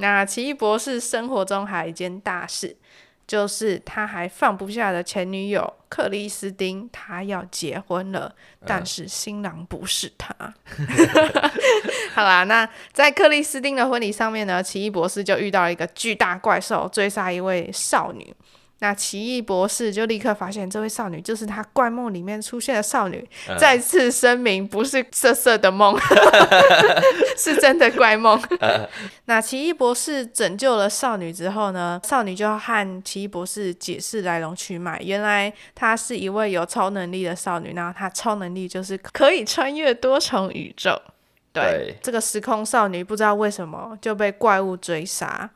[0.02, 2.76] 那奇异博士生活中还有一件大事，
[3.28, 8.34] 就是他还放不下的前女友克里斯汀，他要结婚了，
[8.66, 10.34] 但是新郎不是他。
[12.16, 18.34] 好啦，那在克里斯汀的婚礼上面呢，奇异博士就遇到了一个巨大怪兽，追杀一位少女。
[18.84, 23.24] 那奇异博士就立刻发现，这位少女就是他怪梦里面出现的少女。
[23.48, 25.96] 嗯、再次声明，不是色色的梦，
[27.38, 28.42] 是真的怪梦。
[28.60, 28.90] 嗯、
[29.26, 35.00] 那奇异博士拯救了少女之后呢，少女就要和奇异博士解释来龙去脉。
[35.04, 41.00] 原来她是一位有超能力的少女，然后她超能力就是可以穿越多重宇宙。
[41.54, 45.48] 对，对这个时空少女不知道为什么就被怪物追杀。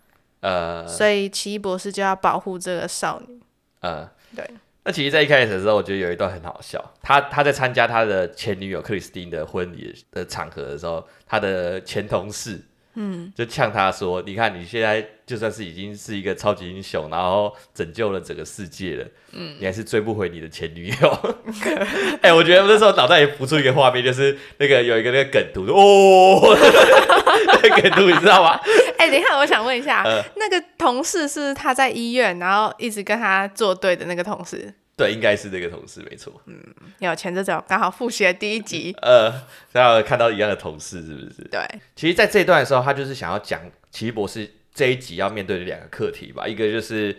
[0.45, 3.41] 呃，所以奇异博士就要保护这个少女。
[3.79, 4.47] 呃，对。
[4.83, 6.93] 那其实，在一开始的时候，我觉得有一段很好笑。
[7.01, 12.61] 他他在参加他的前女友克里斯汀的婚礼的场合的时候，他的前同事。
[12.95, 21.19] 嗯，就呛他说：“你看，你现在就算是已经是一个超级英雄，然后拯救了整个世界了，嗯，你还是追不回你的前女友。
[22.21, 26.55] 哎、欸，我觉得那时候脑袋也浮出一个画面，就是那个有一个那个梗图，哦，
[27.61, 28.59] 那个梗图你知道吗？
[28.97, 34.73] 哎、欸，等一下，我想问一下，呃、那个同事是他在医院，然后一直跟他作对的那个同事？
[34.97, 36.41] 对，应该是这个同事，没错。
[36.45, 36.57] 嗯，
[36.99, 38.95] 有前这种刚好复习了第一集。
[39.01, 39.29] 呃，
[39.73, 41.47] 然后看到一样的同事，是不是？
[41.51, 41.61] 对。
[41.95, 43.59] 其实，在这一段的时候，他就是想要讲
[43.91, 46.47] 奇异博士这一集要面对的两个课题吧。
[46.47, 47.17] 一个就是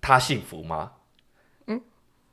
[0.00, 0.92] 他幸福吗？
[1.68, 1.80] 嗯。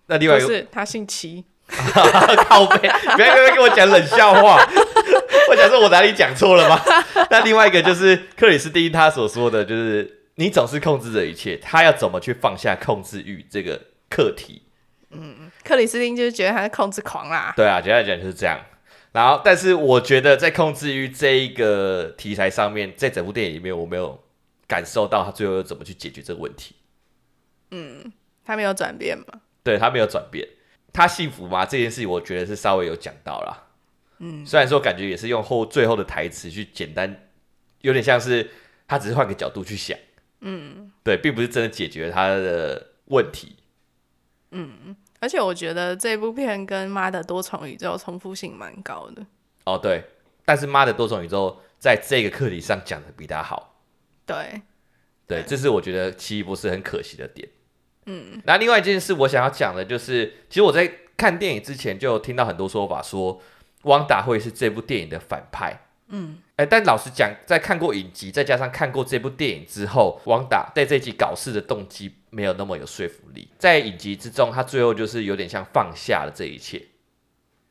[0.07, 1.45] 那另外一个是他姓奇。
[1.67, 4.65] 靠背，不要不要跟我讲冷笑话。
[5.49, 6.81] 我想说，我哪里讲错了吗？
[7.29, 13.81] 那另外一个就是克里斯汀他所说的就是，你总是控制着一切，他要怎么去放下控制欲这个？
[14.09, 14.63] 课题，
[15.11, 17.53] 嗯，克里斯汀就是觉得他是控制狂啦。
[17.55, 18.59] 对啊，简单讲就是这样。
[19.13, 24.23] 然后，但是我觉得在控制于这一个题材上面，在整部电影里面，我没有
[24.67, 26.75] 感受到他最后又怎么去解决这个问题。
[27.71, 28.11] 嗯，
[28.45, 29.25] 他没有转变吗？
[29.63, 30.47] 对，他没有转变。
[30.93, 31.65] 他幸福吗？
[31.65, 33.67] 这件事情我觉得是稍微有讲到啦。
[34.19, 37.29] 嗯，虽然说感觉也是用后最后的台词去简单，
[37.81, 38.49] 有点像是
[38.87, 39.97] 他只是换个角度去想。
[40.41, 43.56] 嗯，对，并不是真的解决他的问题。
[44.51, 49.25] 嗯，而且我觉得这部片跟《妈的多重宇宙》重复性蛮高的。
[49.65, 50.03] 哦，对，
[50.45, 53.81] 但是《妈的多重宇宙》在这个课题上讲的比他好。
[54.25, 54.61] 对，
[55.27, 57.47] 对，这是我觉得奇异博士很可惜的点。
[58.05, 63.41] 嗯，那另外一件事我想要讲的就是，其实我在看电影之前就听到很多说法，说
[63.83, 65.87] 汪达会是这部电影的反派。
[66.07, 73.49] 嗯，哎，但老实讲，在看过影集，再加上看过这部电影之后，汪达在这集搞事的动机没有那么有说服力。
[73.57, 76.85] 在影集之中，他最后就是有点像放下了这一切，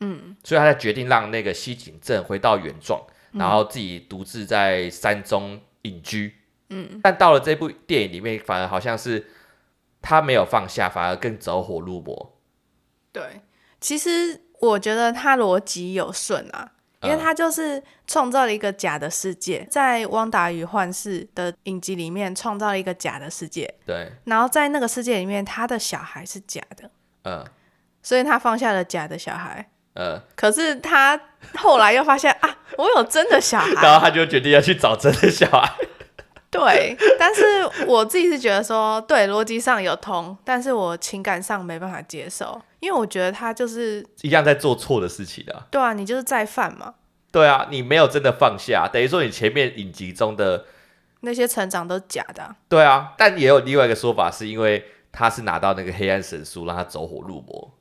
[0.00, 6.34] 嗯，所以他才决定让那个西井镇回到原状，然后自己独自在山中隐居，
[6.70, 7.00] 嗯。
[7.02, 9.26] 但到了这部电影里面，反而好像是
[10.00, 12.38] 他没有放下，反而更走火入魔。
[13.12, 13.40] 对，
[13.80, 16.72] 其实我觉得他逻辑有顺啊。
[17.06, 23.72] 因为他就是创造了一个假的世界，在《汪达与幻视》的影集里面创造了一个假的世界。
[23.86, 24.12] 对。
[24.24, 26.90] 然后在那个世界里面，他的小孩是假的。
[27.24, 27.44] 嗯。
[28.02, 29.68] 所以他放下了假的小孩。
[29.94, 30.20] 嗯。
[30.34, 31.20] 可是他
[31.56, 33.72] 后来又发现啊，我有真的小孩。
[33.82, 35.72] 然后他就决定要去找真的小孩。
[36.56, 37.42] 对，但是
[37.86, 45.66] 我自己是觉得说，对，逻辑上有通，但是我情感上没办法接受，因为我觉得他就是一样在做错的事情啊。
[45.70, 46.94] 对啊，你就是再犯嘛。
[47.32, 50.64] 对啊，你没有真的放下，等于说你前面影集中的
[51.20, 52.56] 那些成长都假的啊。
[52.68, 57.72] 对啊，但也有另外一个说法，是因为他是拿到那个黑暗神书，让他走火入魔。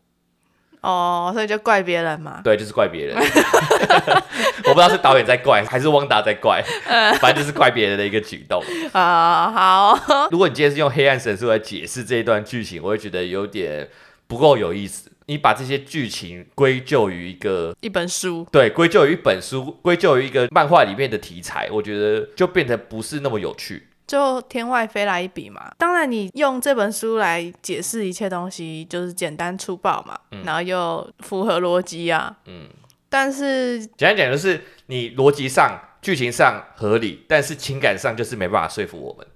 [0.86, 2.42] 哦，所以就怪别人嘛？
[2.44, 3.18] 对，就是怪别人。
[4.66, 6.64] 我不知道是导演在怪，还是汪达在怪，
[7.20, 8.64] 反正就是怪别人的一个举动。
[8.94, 10.00] 啊，好。
[10.30, 13.90] 如果你今天是用黑暗神书来解释这一段剧情，我会觉得有点
[14.28, 15.12] 不够有意思。
[15.28, 23.88] 你把这些剧情归咎于一个一本书，对，归咎于一本书，归咎于一个漫画里面的题材，我觉得就变得不是那么有趣。
[24.08, 32.70] 就天外飞来一笔嘛，当然你用这本书来解释一切东西，就是简单粗暴嘛，嗯、然后又符合逻辑啊，嗯，
[33.10, 39.28] 但是简单讲就是你逻辑上、剧情上合理，但是情感上就是没办法说服我们，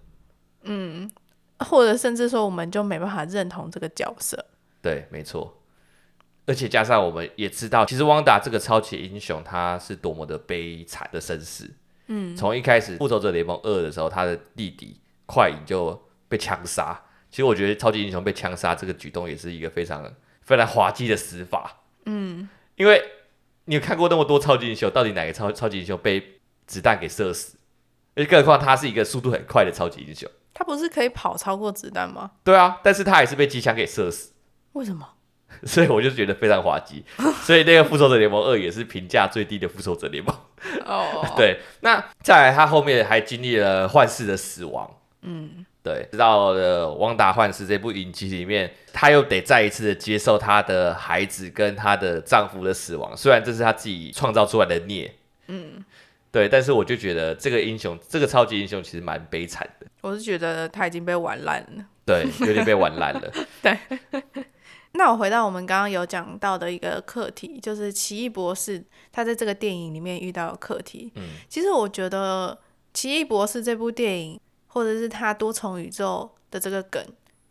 [0.64, 1.12] 嗯，
[1.58, 4.46] 或者甚至说我们就没办法认同这个角色，
[4.84, 5.62] 对，没错，
[6.46, 11.72] 而且加上我们也知道，其实汪达这个超级英雄他是多么的悲惨的身世。
[12.12, 17.00] 嗯，从一开始复仇者联盟二的时候，他的弟弟快影就被枪杀。
[17.30, 21.84] 其实我觉得超级英雄被枪杀这个举动也是一个非常非常滑稽的死法。
[22.06, 23.00] 嗯，因为
[23.66, 27.58] 你有看过那么多超级英雄，到底哪个超超级英雄被子弹给射死？
[28.16, 32.32] 而且更何况他是一个速度很快的超级英雄，他不是可以跑超过子弹吗？
[32.44, 34.34] 对啊，但是他还是被机枪给射死。
[34.74, 35.08] 为什么？
[35.64, 37.04] 所以我就觉得非常滑稽，
[37.44, 40.36] 所以那个复仇者联盟二也是评价最低的复仇者联盟。
[40.86, 44.90] 哦， 对，那再来他后面还经历了幻视的死亡。
[45.22, 55.14] 嗯，对，知道了汪达幻视这部影集里面，他又得再一次的接受他的孩子跟他的丈夫的死亡，虽然这是他自己创造出来的孽。
[55.48, 55.84] 嗯，
[56.32, 59.88] 对，但是我就觉得这个英雄，这个超级英雄其实蛮悲惨的。
[60.02, 61.84] 我是觉得他已经被玩烂了。
[62.06, 63.32] 对，有点被玩烂了。
[63.62, 63.78] 对。
[64.94, 71.12] 那我回到我们刚刚有讲到的一个课题，就是奇异博士他在这个电影里面遇到的课题。
[71.16, 72.58] 嗯，其实我觉得
[72.92, 77.06] 奇异博士这部电影，或者是他多重宇宙的这个梗，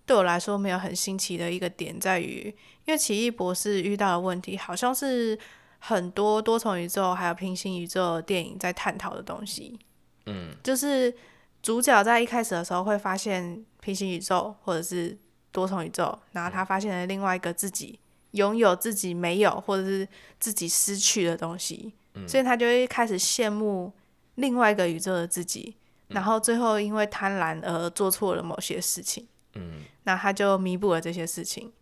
[0.04, 2.52] 对我来说没有很新奇的一个点在于，
[2.84, 5.38] 因为奇异博士遇到的问题，好像是
[5.78, 9.78] 很多多重宇宙还有平行宇宙的电影在探讨的东西。
[10.26, 11.14] 嗯，就是
[11.62, 15.16] 主角在一开始的时候会发现平行宇宙，或者是。
[15.50, 17.98] 多重宇宙，然后他发现了另外一个自己，
[18.32, 20.06] 拥有自己没有或者是
[20.38, 23.92] 自己失去的东西，嗯，所以他就会开始羡慕
[24.36, 25.76] 另外一个宇宙的自己，
[26.08, 31.72] 然后最后因为贪婪而做错了某些事情，嗯，那他就弥补了这些事情。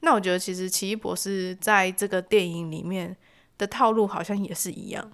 [0.00, 3.16] 那我觉得其实奇异博士在这个电影里面
[3.58, 5.12] 的套路好像也是一样，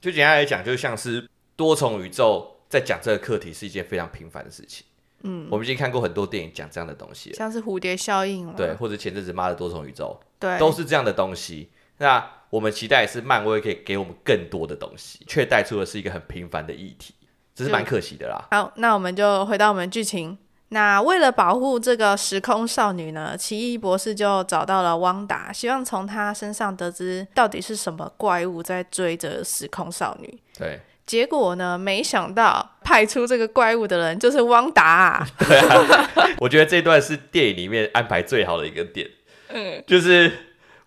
[0.00, 4.84] 就简单来讲，就像是多重宇宙在讲这个课题是一件非常平凡的事情。
[5.22, 11.70] 嗯，我们已经看过很多电影讲这样的东西，像是蝴蝶效应，对，或者前阵子妈的多重宇宙，对，都是这样的东西。
[11.98, 17.12] 那我们期待是漫威可以给我们更多的东西，却带出的是一个很平凡的议题，
[17.54, 18.46] 这是蛮可惜的啦。
[18.52, 20.38] 好，那我们就回到我们剧情。
[20.68, 30.38] 那为了保护这个时空少女呢，奇异博士就找到了汪达，希望从他身上得知到底是什么怪物在追着时空少女。
[30.56, 30.80] 对。
[31.08, 31.78] 结果呢？
[31.78, 35.26] 没想到派出这个怪物的人就是汪达啊。
[35.40, 39.08] 对啊，我觉得这段是电影里面安排最好的一个点。
[39.48, 40.30] 嗯，就是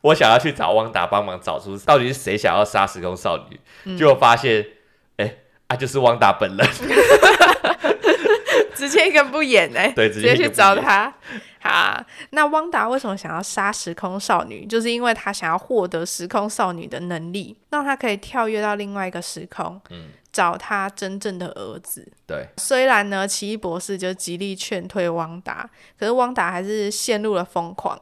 [0.02, 4.64] 我想要去找汪达帮忙找出到底是谁想要杀时空少女，嗯、结果发现，
[5.18, 6.68] 哎、欸，啊，就是汪达本人。
[8.82, 11.14] 直接一个不演哎、欸，对，直接去找他。
[11.60, 14.66] 好，那汪达为什么想要杀时空少女？
[14.66, 22.12] 就是因为他想要获得时空少女的能力，让他可以跳跃到另外一个时空，嗯，找他真正的儿子。
[22.26, 28.00] 对，虽然呢，奇异博士就极力劝退汪达，可是汪达还是陷入了疯狂。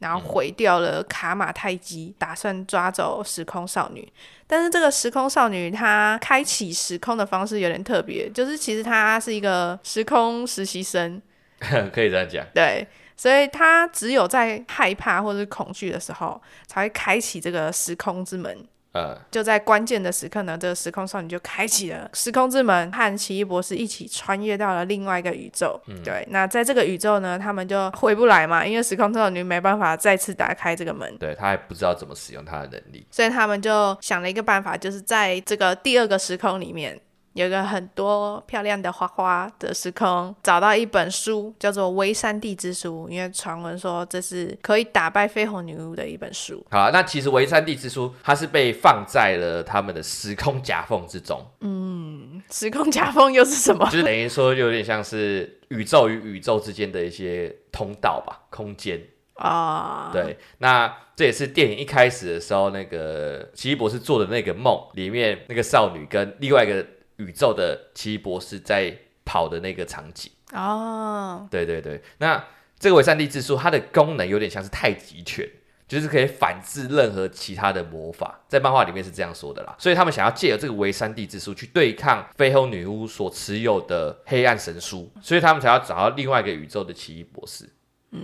[0.00, 4.12] 然后毁掉了卡马泰基，打算抓走时空少女。
[4.46, 11.22] 但是这个时空少女她开启时空的方式有点特别，就是其实她是一个时空实习生，
[11.92, 12.44] 可以这样讲。
[12.52, 12.84] 对，
[13.16, 18.66] 所以她只有在害怕或者是恐惧的时候，才会开启这个时空之门。
[18.92, 25.80] Uh, 就在关键的时刻呢，这个时空少女就开启了时空之门，和奇异博士一起穿越到了另外一个宇宙。
[25.86, 31.16] 嗯、对，那在这个宇宙呢，他们就回不来嘛，因为时空少女没办法再次打开这个门。
[31.18, 37.00] 对，他还不知道怎么使用他的能力，所以他们就想了一个办法，就是在这个第二个时空里面，
[37.34, 46.64] 有个很多漂亮的花花的时空，找到一本书，叫做《微山地之书》，因为传闻说这是可以打败绯红女巫的一本书。
[46.70, 51.40] 好，那其实《微山地之书》它是被放在了他们的时空夹缝之中。
[51.60, 53.84] 嗯，时空夹缝又是什么？
[53.92, 59.00] 就是等于说，有点像是宇宙与宇宙之间的一些通道吧，空间。
[59.34, 66.84] 啊，对，那这也是电影一开始的时候，那个奇异博士做的那个梦里面，那个少女跟另外一个。
[67.20, 71.50] 宇宙的奇异博士在跑的那个场景哦，oh.
[71.50, 72.44] 对对对，那
[72.78, 75.48] 这个维山地之书它的功能有点像是太极拳，
[75.86, 79.76] 就是可以反制任何其他的魔法，在漫画里面是这样说的啦。
[79.78, 87.68] 所以他们想要借由这个维山地之书去对抗绯红女巫所持有的黑暗神书，所以他们才要找到另外一个宇宙的奇异博士，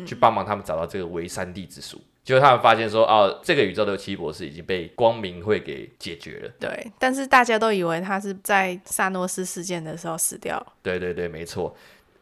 [0.06, 2.00] 去帮忙他们找到这个维山地之书。
[2.24, 6.50] 结果他们发现说，哦，这个宇宙的奇异博士已经被光明会给解决了。
[6.58, 10.60] 对，但是大家都以为他是在萨诺斯事件的时候死掉。
[10.82, 11.76] 对对对，没错。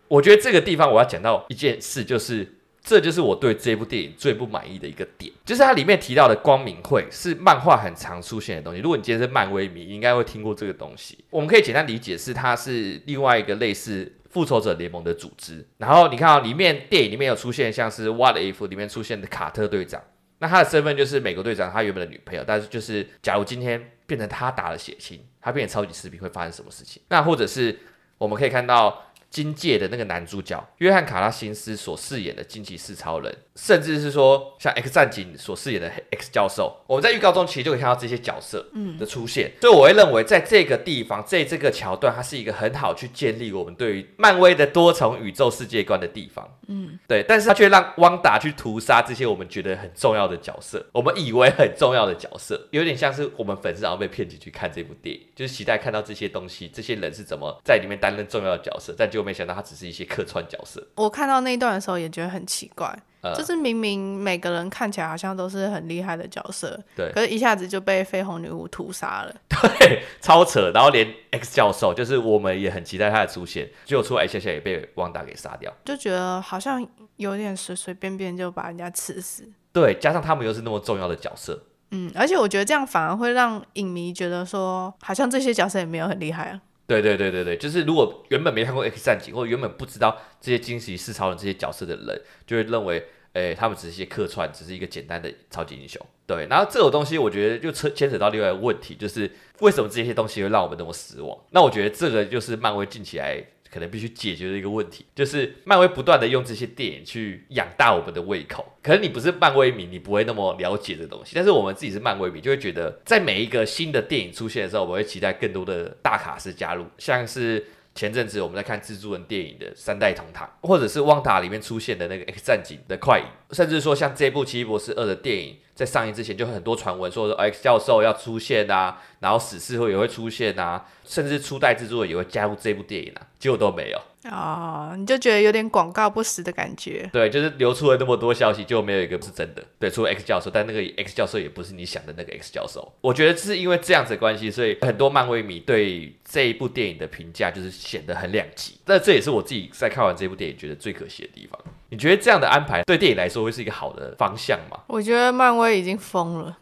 [0.09, 2.47] 我觉得这个地方我要讲到一件事，就是
[2.83, 8.81] 这就是我对这部电影最不满意的一个点，就是它里面提到的光明会是漫画很常出现的东西。
[8.81, 11.25] 如果你今天是漫威迷，你应该会听过这个东西。
[11.31, 14.13] 我们可以简单理解是它是另外一个类似。
[14.35, 20.03] 复仇者联盟的组织，然后你看啊，里面电影里面有出现像是《What If》里面出现的卡特队长，
[20.41, 27.01] 那他的身份就是美国队长他原本的女朋友，但是就是假如今天变成他打了血清，他变成超级士兵会发生什么事情？
[27.09, 27.79] 那或者是
[28.19, 29.03] 我们可以看到。
[29.35, 38.65] 金界的那个男主角约翰卡拉辛斯所饰演的惊奇四超人，甚至是说像 X 战警所饰演的 X 教授，我们在预告中其实就可以看到这些角色
[38.97, 39.49] 的出现。
[39.49, 46.49] 嗯、所以我会认为在这个地方，在这个桥段，它是一个很好去建立我们对于漫威的多重宇宙世界观的地方。
[46.69, 47.25] 嗯，对。
[47.27, 59.24] 但是他却让汪达去屠杀这些我们觉得很重要的角色，我们以为很重要的角色，有点像是我们粉丝然后被骗进去看这部电影，就是期待看到这些东西，这些人是怎么在里面担任重要的角色，但就。
[59.25, 60.87] 没想到他只是一些客串角色。
[60.97, 69.35] 我看到那一段的时候也觉得很奇怪，呃、就是明明每个人看起来好像都是很厉害的角色，对，可是一下子就被绯红女巫屠杀了，
[69.79, 70.71] 对，超扯。
[70.75, 79.51] 然后连 X 教授，就是我们也很期待他的出现，结果出来一下下也被旺达给杀掉，就觉得好像有点随随便便就把人家刺死。
[79.73, 86.61] 对，加上他们又是那么重要的角色，嗯，而且我觉得这样反而会让影迷觉得说，好像这些角色也没有很厉害啊。
[86.87, 96.05] 对对对对对，就是如果原本没看过 X 战警，或者原本不知道这些惊奇四超人这些角色的人，就会认为，诶，他们只是一些客串，只是一个简单的超级英雄。
[96.27, 101.39] 对，然后这种东西，我觉得就牵牵扯到另外一个问题，就是为什么这些东西会让我们那么失望？
[101.51, 103.43] 那我觉得这个就是漫威近期来。
[103.75, 108.65] 可能必须解决的一个问题，就是漫威不断的用这些电影去养大我们的胃口。
[108.81, 111.33] 可能你不是漫威迷，你不会那么了解这东西。
[111.35, 117.67] 但是我们自己是漫威迷，就会觉得在每一个新的电影出现的时候，我会期待更多的大卡司加入，像是。
[117.95, 134.01] 前阵子我们在看蜘蛛人电影的三代同堂，或者是旺达里面出现的那个 X 战警的快影，甚至说像这部奇异博士二的电影在上映之前就很多传闻说 X 教授要出现啊，然后死侍会也会出现啊，甚至初代蜘蛛人也会加入这部电影啊，结果都没有。
[134.31, 137.09] 哦，你就觉得有点广告不实的感觉。
[137.13, 139.63] 对，就是流出了那么多消息，就没有一个是真的。
[139.79, 142.91] 对，除了 X 教授，但那个 X 教授也不是你想的那个 X 教授。
[143.03, 148.79] 我觉得是因为这样子的关系，所以很多漫威迷对这一部电影的评价就是显得很两极。
[148.87, 151.61] 那这也是我自己在看完这部电影觉得最可惜的地方。
[151.95, 154.77] 你觉得这样的安排对电影来说会是一个好的方向吗？
[154.89, 156.57] 我觉得漫威已经疯了。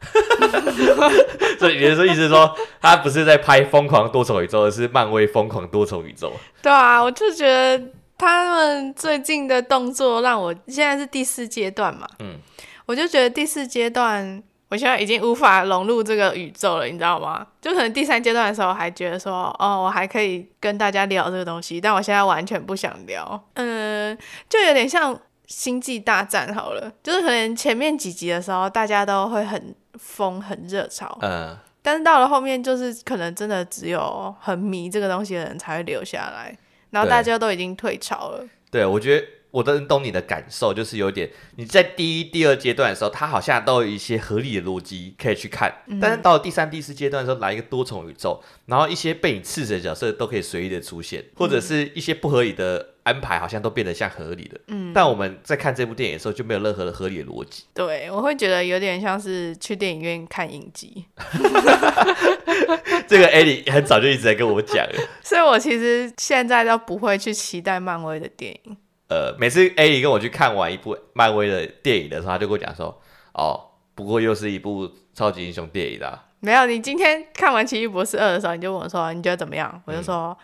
[1.59, 6.31] 所以你的意思是说，他不是在拍疯狂多重宇宙，而是漫威疯狂多重宇宙？
[6.61, 7.83] 对啊，我就觉得
[8.19, 12.37] 他们最近的动作让我现在是第四阶段嘛，嗯，
[12.85, 14.43] 我就觉得第四阶段。
[14.73, 17.47] 我现在已经无法融入这个宇宙了，你知道吗？
[17.61, 23.39] 就可能第三阶段的时候还觉得说，哦，我还可以跟大家聊这个东西，但我现在完全不想聊。
[23.53, 24.17] 嗯，
[24.49, 36.57] 就有点像星际大战好了，就是可能前面几集的时候大家都会很疯、很热潮，嗯，但是到了后面就是可能真的只有很迷这个东西的人才会留下来，
[36.89, 38.39] 然后大家都已经退潮了。
[38.71, 39.27] 对，对，我觉得。
[39.53, 54.59] 我都懂你的感受，就是有点你在第一、第二阶段的时候，它好像都有一些合理的逻辑可以去看，嗯、但是到了第三、第四阶段的时候，来一个多重宇宙，然后一些被你刺死的角色都可以随意的出现，或者是一些不合理的安排，好像都变得像合理的。
[54.69, 57.65] 嗯，但我们在看这部电影的时候，就没有任何的合理的逻辑。
[57.75, 61.05] 对，我会觉得有点像是去电影院看影集。
[63.07, 68.77] 这个艾莉很早就一直在跟我讲了，所以我其实现在都不会去期待漫威的电影。
[69.13, 72.99] 呃，每次 A 跟我去看完一部漫威的电影的时候，他就跟我讲说
[73.35, 73.61] ：“哦，
[73.95, 79.83] 不过又是一部超级英雄电影啦。”没有，你今天看完《奇异博士二》的时候，你就问我说你觉得怎么样？
[79.85, 80.37] 我就说、嗯、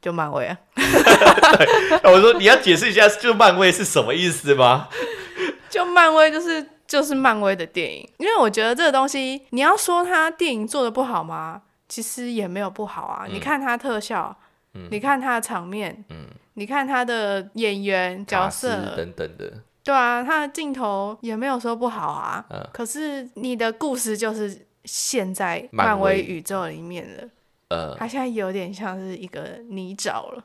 [0.00, 0.56] 就漫威啊。
[2.04, 4.88] 我说你要解释一下，就漫威是什么意思吗？
[5.68, 11.62] 就漫威就是就是漫威的电影，因为我觉得这个东西，你要说它电影做的不好吗？
[11.88, 13.24] 其实也没有不好啊。
[13.26, 14.34] 嗯、你看它特效，
[14.74, 19.52] 嗯、你看它的场面，嗯、你看他的演员角色等等的。
[19.82, 22.44] 对啊，他的镜头也没有说不好啊。
[22.50, 27.28] 嗯、可是你的故事就是陷在漫威宇宙里面了。
[27.68, 30.44] 呃，他现在有点像是一个泥沼了。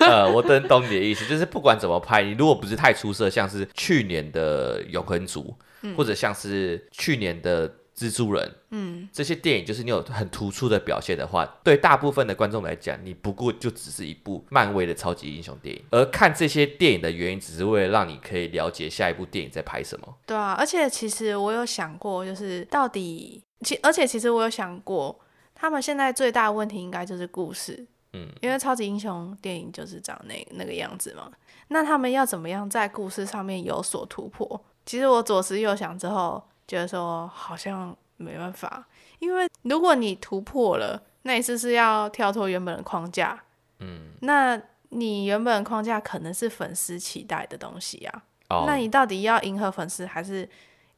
[0.00, 7.72] 呃，我懂懂你的意思，就是不管怎么拍，你如果不是太出色，像是去年的永恒族，嗯、或者像是去年的。
[7.96, 15.80] 蜘蛛人，嗯，这些电影就是你有很突出的表现的话，对大部分的观众来讲，你不过就只是一部漫威的超级英雄电影。
[15.90, 20.12] 而看这些电影的原因，只是为了让你可以了解下一部电影在拍什么。
[20.26, 25.16] 对啊，而且其实我有想过，就是到底，其而且其实我有想过，
[25.54, 31.30] 他们现在最大的问题应该就是故事，嗯，因为超级英雄电影就是长那那个样子嘛。
[31.68, 34.64] 那他们要怎么样在故事上面有所突破？
[34.84, 36.42] 其实我左思右想之后。
[36.66, 38.86] 觉得说好像没办法，
[39.18, 43.42] 因为如果你突破了，那你是不是要跳脱原本的框架？
[43.80, 44.60] 嗯，那
[44.90, 48.22] 你原本的框架可能是粉丝期待的东西啊。
[48.48, 50.48] 哦，那你到底要迎合粉丝还是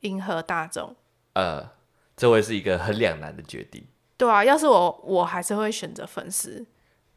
[0.00, 0.94] 迎合大众？
[1.32, 1.68] 呃，
[2.16, 3.84] 这会是一个很两难的决定。
[4.16, 6.64] 对啊，要是我，我还是会选择粉丝。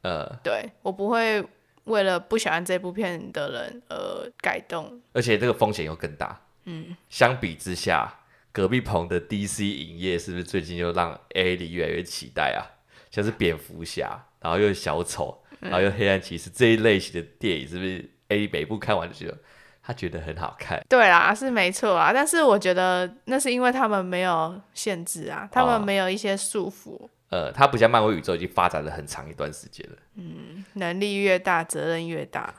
[0.02, 1.46] 呃，对，我不会
[1.86, 5.02] 为了不喜欢这部片的人而改动。
[5.14, 6.42] 而且这个风险又更大。
[6.66, 8.16] 嗯，相比之下。
[8.52, 12.66] 隔壁棚的 DC 影业是不是最近又让 A 里越来越期待啊？
[13.12, 19.38] 像是蝙蝠侠，然后又小丑，然后又黑暗骑士这一类型的电影，是不是 A 每部看完就觉得
[19.82, 20.80] 他觉得很好看？
[20.88, 22.12] 对啦，是没错啊。
[22.14, 26.96] 但是我觉得那是因为他们没有限制啊，他们没有一些束缚。
[26.96, 29.96] 哦、呃，它不像漫威宇宙已经发展了很长一段时间了。
[30.18, 32.54] 嗯，能力越大，责任越大。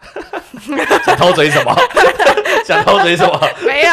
[1.05, 1.75] 想偷嘴什么？
[2.65, 3.41] 想偷嘴什么？
[3.67, 3.93] 没有。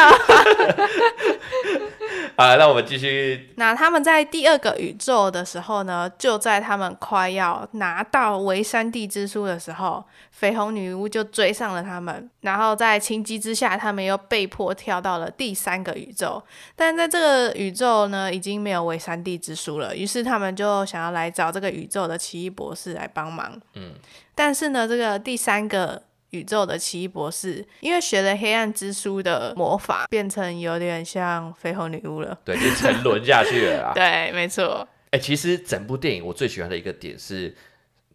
[2.38, 3.52] 好，那我们继续。
[3.56, 10.04] 那他们在第二个宇宙的时候呢，就在他们快要拿到维山地之书的时候，
[10.40, 16.40] 绯红女巫就追上了他们，然后在情急之下，他们又被迫跳到了第三个宇宙。
[16.76, 23.60] 但在这个宇宙呢，已经没有维山地之书了，于是他们就想要来找这个宇宙的奇异博士来帮忙。
[23.74, 23.94] 嗯，
[24.36, 26.04] 但是呢，这个第三个。
[26.30, 32.38] 宇宙的奇异博士，因为学了黑暗之书的魔法，变成有点像绯红女巫了。
[32.44, 33.92] 对，就沉沦下去了啦。
[33.96, 34.86] 对，没错。
[35.10, 37.56] 哎、欸，其实整部电影我最喜欢的一个点是，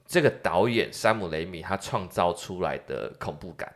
[0.06, 3.74] 这个导演山姆雷米他创造出来的恐怖感。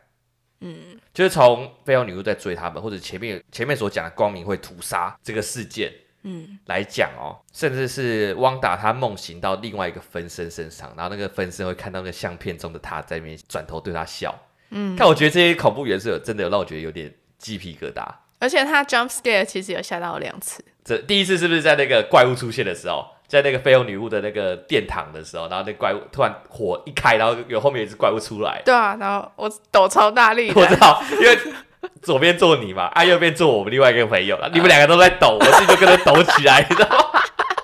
[0.60, 5.92] 嗯，就是从绯红女巫在追他们，或者前面前面所讲的光明会屠杀这个事件。
[6.22, 14.34] 嗯，来讲哦，甚至是汪达他梦醒到另外一个分身身上，然后那个分身会看到那个相片中的他在那边转头对他笑。
[14.70, 18.04] 嗯，但我觉得这些恐怖元素有真的有让我觉得有点鸡皮疙瘩，
[18.40, 20.64] 而且他 jump scare 其实有吓到我两次。
[20.84, 28.60] 这第一次是不是在那个怪物出现的时候，在那个绯红女巫的那个殿堂的时候，然后那怪物突然火一开，然后有后面有一只怪物出来。
[28.64, 30.52] 对啊，然后我抖超大力。
[30.54, 31.38] 我知道，因为。
[32.02, 34.50] 左边坐你嘛，啊，右边坐我们另外一个朋友了。
[34.52, 37.22] 你们两个都在抖， 我自己就跟着抖起来，你知道吗？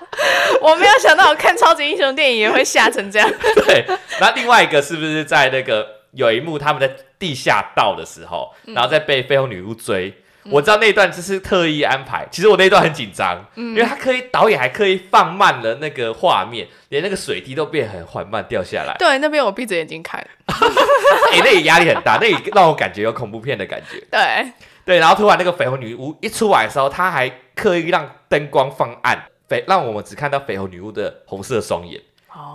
[0.63, 3.31] 我没有想到我看超级英雄电影也会吓成这样。
[3.67, 3.85] 对，
[4.21, 10.15] 那另外一个是不是在那个有一幕他们在地下道的时候，然后在被绯红女巫追？
[10.51, 18.95] 我知道那一段就是特意安排，其实我那一段很紧张，嗯、因为他刻意导演还刻意放慢了那个画面，连那个水滴都变很缓慢掉下来。
[18.99, 20.23] 对，那边我闭着眼睛看，
[21.33, 23.99] 哎、欸，那也压力很大，那也让我感觉有恐怖片的感觉。
[24.11, 24.53] 对。
[24.87, 31.99] 对，然后突然那个绯红女巫一出来的时候，她还刻意让灯光放暗，绯让我们只看到绯红女巫的红色双眼，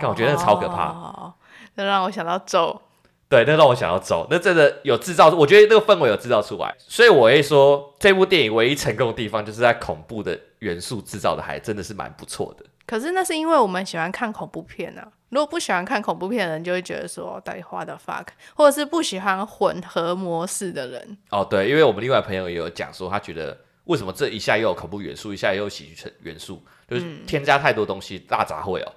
[0.00, 1.34] 但、哦、我觉得那超可怕，
[1.74, 2.80] 那让我想到咒。
[3.28, 12.64] 对，那让我想要走，那真的有制造，我觉得那个氛围有制造出来，所以我会说这部电影唯一成功的地方，就是在恐怖的元素制造的还真的是蛮不错的。
[12.86, 21.18] 可是那是因为我们喜欢看恐怖片啊，如果不喜欢看恐怖片的人，就会觉得说到底 what the fuck，或者是不喜欢混合模式的人。
[21.30, 28.92] 哦，对，因为我们另外朋友也有讲说，他觉得为什么这一下又有恐怖元素，一下又有喜剧元素，就是添加太多东西，大杂烩哦，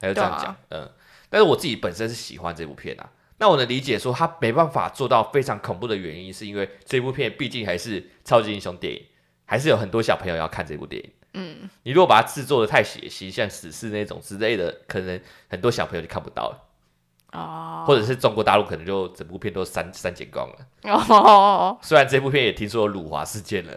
[0.00, 0.90] 他就这样讲，啊、嗯。
[1.30, 3.10] 但是我自己本身是喜欢这部片啊。
[3.38, 9.02] 那我能理解说他没办法做到非常恐怖的原因，是因为这部片毕竟还是超级英雄电影，
[9.44, 11.10] 还是有很多小朋友要看这部电影。
[11.34, 16.64] 嗯，你如果把它制作的太血腥，像死侍那种之类的，可能很多小朋友就看不到了。
[17.32, 20.56] 哦，或者是中国大陆可能就整部片都删删减光了。
[20.90, 23.72] 哦，虽然这部片也听说辱华事件了。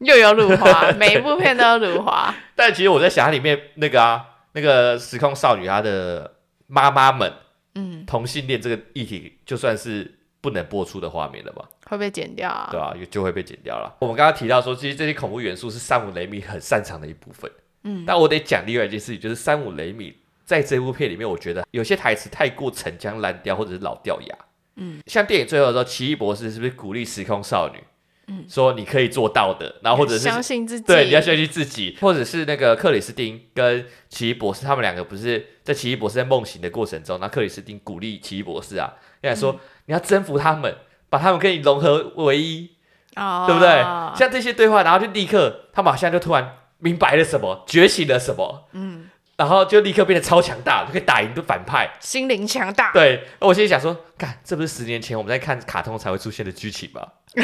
[0.00, 2.34] 又有辱华， 每一部片都有辱华。
[2.54, 6.36] 但其实我在想，它里面那个啊，那个时空少女她的
[6.68, 7.32] 妈妈们，
[7.74, 11.64] 嗯，同性恋这个议题，就算是不能播出的画面了吧？
[11.88, 12.68] 会被剪掉啊？
[12.70, 13.96] 对啊，就会被剪掉了。
[14.00, 17.50] 我们刚刚提到说，其实这些恐怖元素是山姆雷米很擅长的一部分。
[17.84, 24.36] 嗯，但我得讲另外一件事情，就是山姆雷米在这部片里面，我觉得有些台词太过陈腔滥调，或者是老掉牙。
[24.76, 27.82] 嗯，像电影最后的时候，奇异博士是不是鼓励时空少女？
[28.30, 40.74] 嗯，说你可以做到的，然后或者是相信自己，对，你要相信自己，或者是那个克里斯汀跟奇异博士，他们两个不是在奇异博士在梦醒的过程中，那克里斯汀鼓励奇异博士啊，跟他说、嗯、你要征服他们，
[41.08, 42.70] 把他们跟你融合为一，
[43.16, 43.68] 哦，对不对？
[44.16, 49.10] 像这些对话，然后就立刻，他马上就突然明白了什么，觉醒了什么，嗯。
[49.36, 52.90] 然后就立刻变得超强大，就可以打赢的反派，心灵强大。
[52.92, 57.06] 对，我现在想说，看，这不是十年前我们在看卡通才会出现的剧情吗？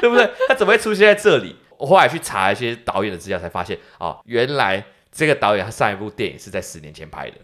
[0.00, 0.30] 对不对？
[0.46, 1.56] 他怎么会出现在这里？
[1.78, 7.36] 我后来去查一些导演的资料，才发现，哦，原来这个导演他上一部电影是在十年前拍的。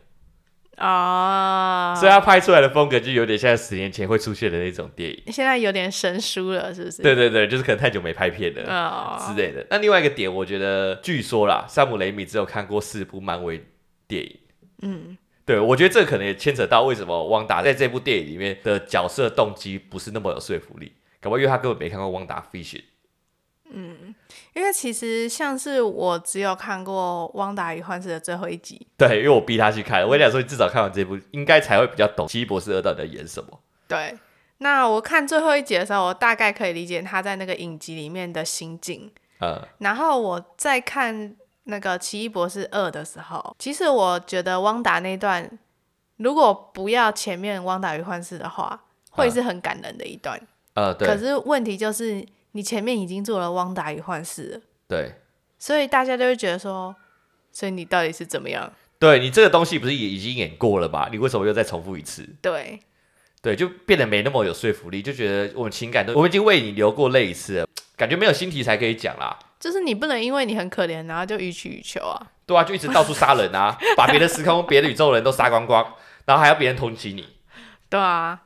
[0.76, 5.22] 啊，oh, 所以他拍出来的风格就有点像十年前会出现的那种电影。
[5.28, 7.02] 现在有点生疏了，是不是？
[7.02, 9.28] 对对对，就是可能太久没拍片了、oh.
[9.28, 9.64] 之类的。
[9.70, 13.64] 那另外一个点，我觉得据说啦，山姆雷米只有看过四部漫威
[14.08, 14.36] 电影。
[14.82, 15.16] 嗯，
[15.46, 22.82] 对，我觉得这可能也牵扯到为什么汪达在这部电影里面的角色动机不是那么有说服力，搞不好因为他根本没看过汪达 Vision。
[23.72, 24.14] 嗯，
[24.54, 33.60] 因为其实像是我只有看过《汪达与幻视》的最后一集，对，因为我逼他去看，我跟你讲说，你至少看完这部，应该才会比较懂奇异博士二到底在演什么。
[33.88, 34.16] 对，
[34.58, 39.10] 那我看最后一集的时候，我大概可以理解他在那个影集里面的心境。
[39.40, 41.34] 嗯，然后我在看
[41.64, 45.58] 那个奇异博士二的时候，其实我觉得汪达那段，
[46.18, 50.40] 如果不要前面《汪达与幻视》的话，会是很感人的一段。
[50.74, 51.08] 呃、嗯，对。
[51.08, 52.24] 可是问题就是。
[52.56, 55.14] 你前面已经做了《汪达与幻视》了，对，
[55.58, 56.94] 所以大家都会觉得说，
[57.50, 58.72] 所以你到底是怎么样？
[59.00, 61.08] 对，你这个东西不是也已经演过了吧？
[61.10, 62.24] 你为什么又再重复一次？
[62.40, 62.78] 对，
[63.42, 69.36] 对，就变得没那么有说服力，就觉得我们情感都，我们已经为你流过泪一次了，感觉没有新题材可以讲啦。
[69.58, 72.30] 就是你不能因为你很可怜，然后就予取予求啊。
[72.46, 75.94] 对啊，就一直到处杀人啊，把别的时空、别的宇宙的人都杀光光，
[76.24, 77.26] 然后还要别人同情你。
[77.90, 78.42] 对啊。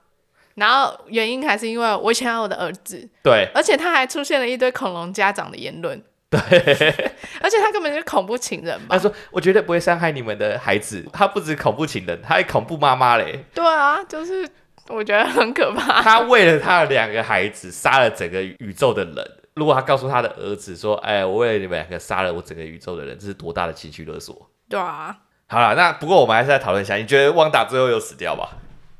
[0.59, 6.39] 然后原因还是因为我想要我的儿子，对，而且他还出现了一堆恐龙家长的言论，对，
[7.41, 8.97] 而且他根本就是恐怖情人吧？
[8.97, 13.45] 他说：“我绝对不会伤害你们的孩子。”他不止恐怖情人，他还恐怖妈妈嘞。
[13.55, 14.49] 对啊，就是
[14.89, 16.03] 我觉得很可怕。
[16.03, 19.33] 他为了他的两个孩子杀了整个宇宙的人。
[19.55, 25.17] 如果他告诉他的儿子说：“哎，我为了你们两个杀了我整个宇宙的人，这是多大的情绪勒索？”对啊。
[25.49, 28.51] 好了，那不过我们还是来讨论一下，你觉得汪达最后有死掉吧？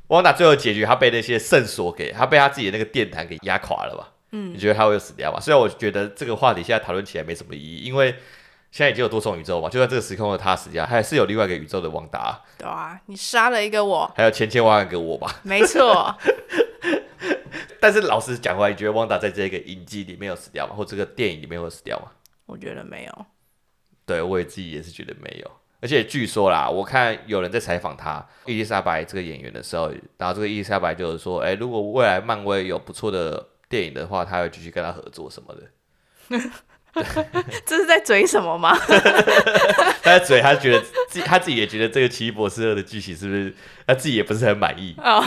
[0.09, 4.13] 汪达最后结局，他被那些圣所给他被他自己的那个电坛给压垮了吧？
[4.31, 5.39] 嗯，你觉得他会有死掉吗？
[5.39, 8.11] 虽然我觉得这个话题现在讨论起来没什么意义，因为
[8.71, 12.41] 现在已经有多重宇宙嘛，就在这个时空的他死掉，还是有另外一个宇宙的汪达。
[12.57, 15.39] 对啊，你杀了一个我，还有千千万万个我吧？
[15.43, 16.15] 没错。
[17.81, 20.75] 但是老实讲回来，你觉得汪达在这个影集里面有死掉吗？
[20.75, 22.11] 或这个电影里面有死掉吗？
[22.45, 23.25] 我觉得没有。
[24.05, 25.51] 对，我也自己也是觉得没有。
[25.81, 35.63] 而且据说啦，我看有人在采访他伊丽莎白这个演员的时候，然后这个伊丽莎白就是说，哎、欸，如果未来漫威有不错的电影的话，他会继续跟他合作什么的。
[37.65, 38.75] 这是在嘴什么吗？
[40.03, 43.55] 他在嘴，他觉得自己他自己也觉得这个奇异博士二的剧情是不是
[43.87, 44.95] 他自己也不是很满意。
[44.97, 45.23] Oh.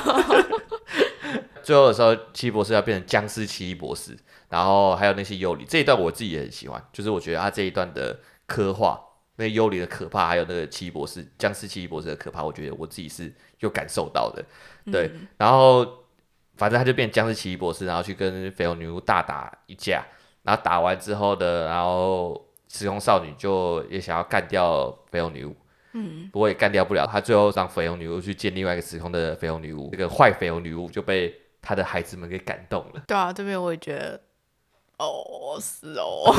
[1.63, 9.01] 最后的时候，奇异博士要变成僵尸奇异博士，然后还有那些幽灵这一段，我自己也很喜欢，就是我觉得他这一段的刻画。
[9.37, 14.45] 那幽灵的可怕，还有那个奇异博士、僵尸奇异博士的可怕，我觉得我自己是有感受到的。
[14.93, 15.85] 对，嗯、然后
[16.57, 20.05] 反正他就变僵尸奇异博士，然后去跟绯红女巫大打一架，
[20.43, 25.57] 然后打完之后的，然后时空少女就也想要干掉绯红女巫，
[25.95, 33.03] 嗯，不过也干掉不了，他最后让绯红女巫去见另外一个时空的绯红女巫，那个坏绯红女巫就被他的孩子们给感动了。
[33.07, 34.21] 对啊，这边我也觉得。
[34.99, 36.23] 哦，是哦。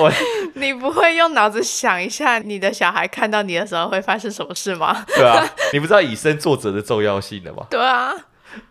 [0.00, 0.10] 我
[0.54, 5.04] 你不会用脑子想一下，你的小孩看到你的时候会发生什么事吗？
[5.14, 7.66] 对啊，你不知道以身作则的重要性的吗？
[7.70, 8.12] 对啊。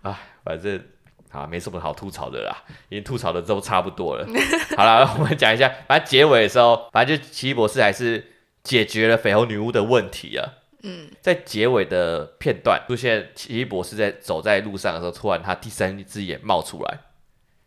[0.01, 0.83] 哎，反正
[1.31, 2.55] 啊，没什么好吐槽的啦，
[2.89, 4.27] 已经吐槽的都差不多了。
[4.75, 8.33] 好了，我们讲一下，反正结尾的时候，反正就奇异博士还是
[8.63, 10.45] 解决了绯红女巫的问题啊。
[10.83, 16.99] 嗯，在结尾的片段出现，奇异博士在走在路上的时候，突然他第三只眼冒出来。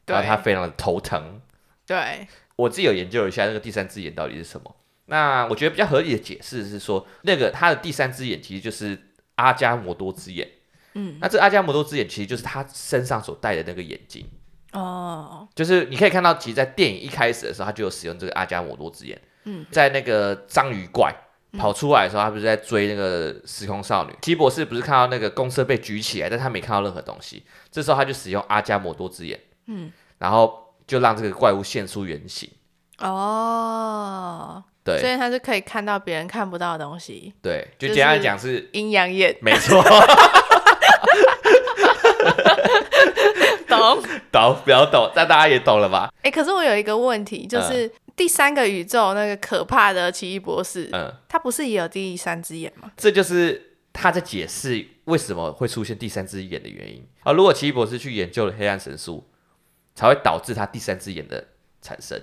[0.07, 1.41] 然后他非常的头疼。
[1.87, 2.27] 对，
[2.57, 4.75] 我自己有研究一下那个第三只眼到底是什么。
[5.07, 8.99] 那我觉得比较合理的解释是说，那个他的第三只眼其实就是
[9.35, 10.49] 阿加摩多之眼。
[10.95, 14.27] 嗯，那这阿加摩多之眼其实就是他身上所戴的那个眼睛。
[14.73, 19.21] 哦，就是你可以看到，其实，在电影一开始的时候，他就有使用这个阿加摩多之眼。
[19.45, 21.15] 嗯，在那个章鱼怪
[21.59, 24.13] 跑出来的时候，他不是在追那个时空少女？
[24.23, 27.45] 奇异博士不是看到那个公车被举起来，但他没看到任何东西。
[27.71, 32.51] 这时候他就使用阿加摩多之眼，嗯，然后就让这个怪物现出原形。
[32.99, 37.35] 哦，对，所以他是可以看到别人看不到的东西。
[37.43, 39.83] 对，就简单讲是阴阳眼，没错。
[43.67, 46.09] 懂 懂，不要懂，但大家也懂了吧？
[46.19, 52.91] 哎、欸，可是我有一个问题，就是、嗯、第三个宇宙那个可怕的奇异博士，嗯，他不是也有第三只眼吗？
[52.97, 57.33] 这就是他在解释为什么会出现第三只眼的原因啊。
[57.33, 59.27] 如果奇异博士去研究了黑暗神树，
[59.95, 61.45] 才会导致他第三只眼的
[61.81, 62.21] 产生。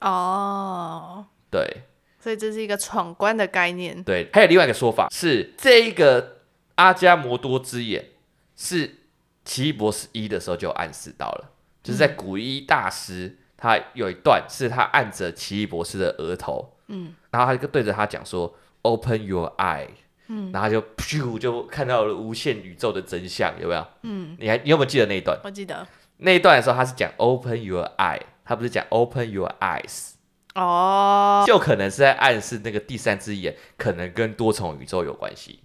[0.00, 1.82] 哦，对，
[2.18, 4.02] 所以这是一个闯关的概念。
[4.02, 6.38] 对，还有另外一个说法是，这一个
[6.76, 8.10] 阿加摩多之眼
[8.56, 8.96] 是。
[9.42, 11.50] 奇异博士一的时候就暗示到了，
[11.82, 19.88] 就是在古一大师他有一段是他按着奇异博士的额头，嗯，然后他就对着他讲说 “Open your eye”，
[20.28, 23.86] 嗯，然后就噗就看到了无限宇宙的真相，有没有？
[24.02, 25.40] 嗯，你还你有没有记得那一段？
[25.42, 25.84] 我记得
[26.20, 30.12] 那一段的时候他是讲 “Open your eye”，他不是讲 “Open your eyes”，
[30.54, 35.60] 哦，就可能是在暗示那个第三只眼可能跟多重宇宙有关系。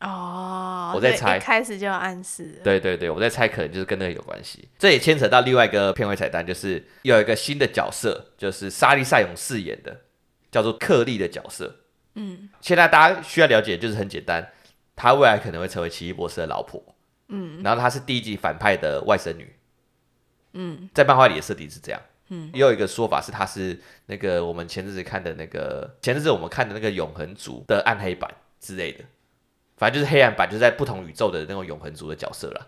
[0.00, 2.60] 哦，我在猜，一开始就有暗示。
[2.64, 4.66] 对对对，我在猜，可能就是跟那个有关系。
[4.78, 10.00] 这也牵扯到另外一个片尾彩蛋，就是有一个新的角色，就是莎莉赛勇饰演的，
[10.50, 11.76] 叫做克利的角色。
[12.14, 14.50] 嗯，现在大家需要了解，就是很简单，
[14.96, 16.82] 他未来可能会成为奇异博士的老婆。
[17.30, 19.52] 嗯，然后她是第一集反派的外甥女。
[20.52, 22.00] 嗯，在漫画里的设定是这样。
[22.28, 29.04] 嗯，也有一个说法是，她是那个我们前阵子看的那个前阵子我们看的那个永恒族的暗黑版之类的。
[29.76, 32.66] 反正就是黑暗版，就是在不同宇宙的那种永恒族的角色了。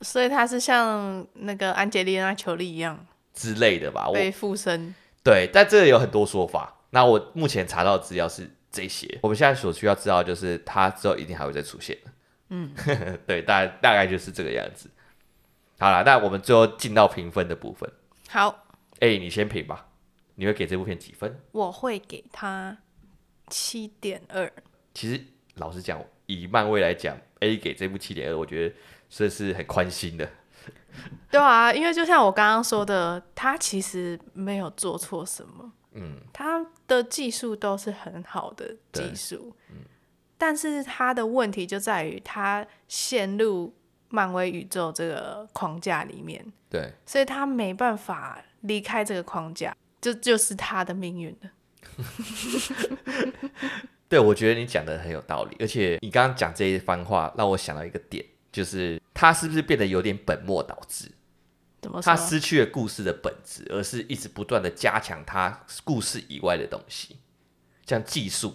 [0.00, 4.10] 所以他是像那个安洁莉娜·裘丽一样之类的吧？
[4.14, 4.94] 被附身。
[5.22, 6.78] 对，但这个有很多说法。
[6.90, 9.18] 那我目前查到的资料是这些。
[9.22, 11.96] 我们现在所需要知道就是他之后一定还会再出现。
[12.50, 12.72] 嗯，
[13.26, 14.88] 对，大大概就是这个样子。
[15.78, 17.90] 好了，那我们最后进到评分的部分。
[18.28, 18.66] 好，
[19.00, 19.88] 哎、欸，你先评吧。
[20.34, 21.40] 你会给这部片几分？
[21.52, 22.78] 我会给他
[23.48, 24.52] 七点二。
[24.94, 25.24] 其实。
[25.56, 28.74] 老实讲，以漫威来讲，A 给这部七点二，我觉得
[29.10, 30.26] 这是很宽心的。
[31.30, 39.84] 对啊，因为就像我刚刚说的，他其实没有做错什么，嗯，他的技术都是很好的技术，嗯，
[40.40, 43.74] 但是他的问题就在于他陷入
[44.08, 51.50] 漫威宇宙这个框架里面，对，所以他没办法离开这个框架，这就，就是他的命运了。
[54.08, 61.12] 对，我觉得你讲的很有道理，而且你刚刚讲这一番话，让我想到一个点，就是他是不是变得有点本末倒置？
[61.82, 62.14] 怎么说？
[62.14, 67.18] 他失去了故事的本质，而是一直不断的加强他故事以外的东西，
[67.86, 68.54] 像技术、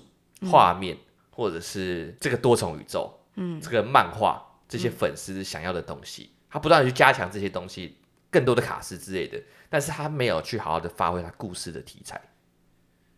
[0.52, 1.00] 画面，嗯、
[1.36, 7.98] 或者是这个多重宇宙，嗯，这个漫画这些粉丝想要的东西，嗯、他不断的去加强这些东西，
[8.32, 12.20] 更多的卡斯之类的，但是他没有去好好的发挥他故事的题材。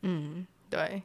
[0.01, 1.03] 嗯，对。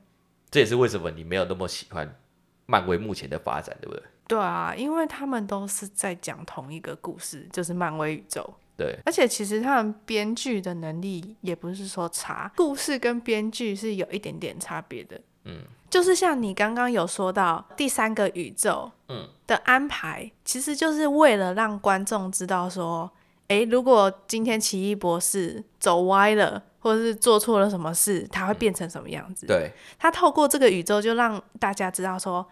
[0.51, 2.19] 这也是为什么你没有那么喜欢
[2.67, 4.03] 漫威目前的发展，对不对？
[4.29, 8.55] 对啊，因为他们都是在讲同一个故事，就是漫威宇宙。
[8.77, 15.21] 对，而且其实他们编剧的能力也不是说差，故事跟编剧是有一点点差别的。
[15.45, 23.11] 嗯，就是像你刚刚有说到第三个宇宙，嗯的安排，其实就是为了让观众知道说，
[23.49, 26.65] 诶，如果今天奇异博士走歪了。
[26.83, 29.47] 或者是做错了什么事，他会变成什么样子？
[29.47, 32.45] 嗯、对，他透过这个宇宙就让大家知道说，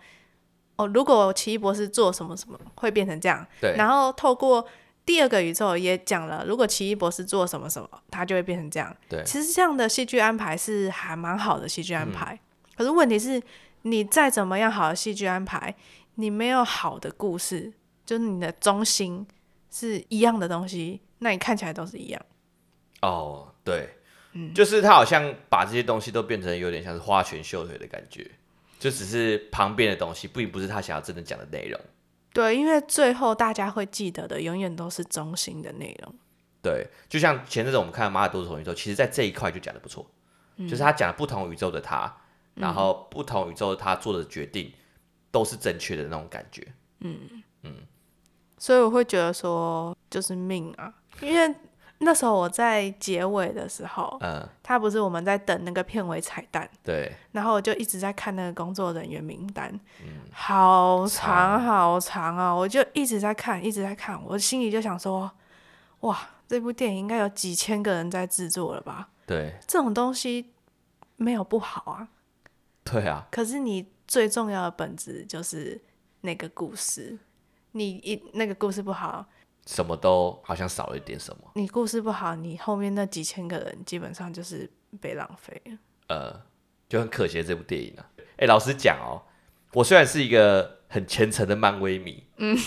[0.76, 3.44] 哦，如果奇异博士做什么什么，会变成这样。
[3.60, 4.64] 对，然后透过
[5.04, 8.96] 第二个宇宙也讲了，如果奇异博士做什么什么，他就会变成这样。
[9.08, 12.32] 对，其实这样的戏剧安排是还蛮好的戏剧安排。
[12.32, 12.38] 嗯、
[12.80, 13.38] 可是问题是，
[13.82, 15.74] 你再怎么样好的戏剧安排，
[16.14, 17.70] 你没有好的故事，
[18.06, 19.26] 就是你的中心
[19.70, 22.22] 是一样的东西，那你看起来都是一样。
[23.02, 23.90] 哦，对。
[24.32, 28.30] 嗯，就是他好像把这些东西都变成有点像是花拳绣腿的感觉，
[28.78, 31.78] 就只是旁边的东西，并不是他想要真的讲的内容。
[32.32, 36.14] 对，因为最后大家会记得的，永远都是中心的内容。
[36.62, 40.10] 对，就像前阵子我们看《马尔多重宇宙》，其实在这一块就讲的不错，
[40.56, 42.16] 嗯、就是他讲了不同宇宙的他，
[42.60, 44.72] 然后不同宇宙他做的决定
[45.30, 46.66] 都是正确的那种感觉。
[47.00, 47.74] 嗯嗯，
[48.58, 51.54] 所以我会觉得说，就是命啊，因为。
[52.02, 59.70] 那时候我在结尾的时候，嗯，他不是我们在等那个片尾彩蛋，对，然后我就一直在看那个工作人员名单，
[60.02, 65.30] 嗯，好长好长啊，我就一直在看，一直在看，我心里就想说，
[66.00, 69.10] 哇，这部电影应该有几千个人在制作了吧？
[69.26, 70.54] 对，这种东西
[71.16, 72.08] 没有不好啊。
[72.90, 73.26] 对啊。
[73.30, 75.80] 可是你最重要的本质就是
[76.22, 77.18] 那个故事，
[77.72, 79.24] 你一那个故事不好，
[79.66, 81.42] 什么都好像少了一点什么。
[81.54, 84.68] 你故事不好，你后面那几千个人基本上就是
[85.00, 85.78] 被浪费了。
[86.08, 86.42] 呃，
[86.88, 88.04] 就很可惜这部电影啊。
[88.38, 89.22] 哎，老实讲哦，
[89.74, 92.58] 我虽然是一个很虔诚的漫威迷，嗯，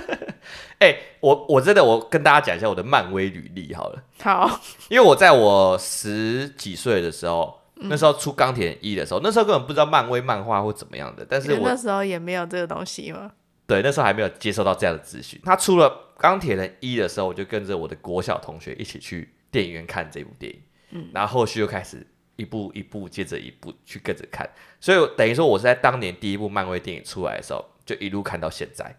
[0.80, 4.04] 哎，我我真的我跟大家讲一下我的漫威履历好了。
[4.20, 4.60] 好，
[4.90, 13.32] 因为我在我十几岁的时候，嗯、那时候出钢铁人一的时候，那时候根本不知道漫威漫画或怎么样的，但是我那时候也没有这个东西吗？
[13.66, 15.40] 对，那时候还没有接受到这样的资讯。
[15.44, 20.60] 他出了钢铁人一的时候，我就跟着我的国小同学一起去电影院看这部电影，
[20.90, 22.06] 嗯，然后后续又开始。
[22.36, 24.44] 一步一步接着一步去跟着看，
[24.80, 28.92] 所以等于说我是在当年第一部漫威电影出来的时候，就一路看到现在。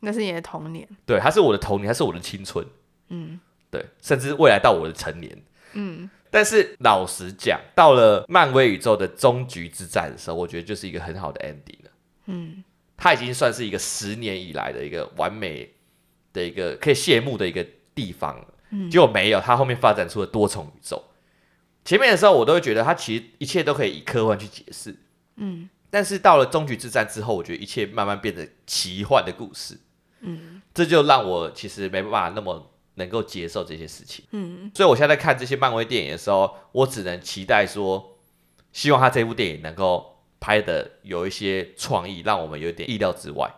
[0.00, 2.66] 那是你的童年，对，它是我的童年，它是我的青春，
[3.10, 3.38] 嗯，
[3.70, 5.40] 对，甚至未来到我的成年，
[5.74, 6.10] 嗯。
[6.32, 11.90] 但是老实讲，到了漫威宇宙的终局之战的时候，我觉得就是一个很好的 ending 了，
[12.24, 12.64] 嗯，
[12.96, 15.74] 它已经算是一个十年以来的一个完美
[16.32, 17.62] 的一个可以谢幕的一个
[17.94, 21.04] 地方了，嗯，结果没有，它后面发展出了多重宇宙。
[21.84, 24.96] 前面的时候，我都会觉得它其实一切都可以以科幻去解释，
[25.36, 29.78] 嗯，但是到了终局之战之后，我觉得一切慢慢变得奇幻的故事，
[30.20, 38.18] 嗯，这就让我其实没办法那么能够接受这些事情，嗯，所以我现在在看这些漫威电影的时候，我只能期待说，
[38.72, 43.50] 希望他这部电影能够拍的有一些创意，让我们有点意料之外，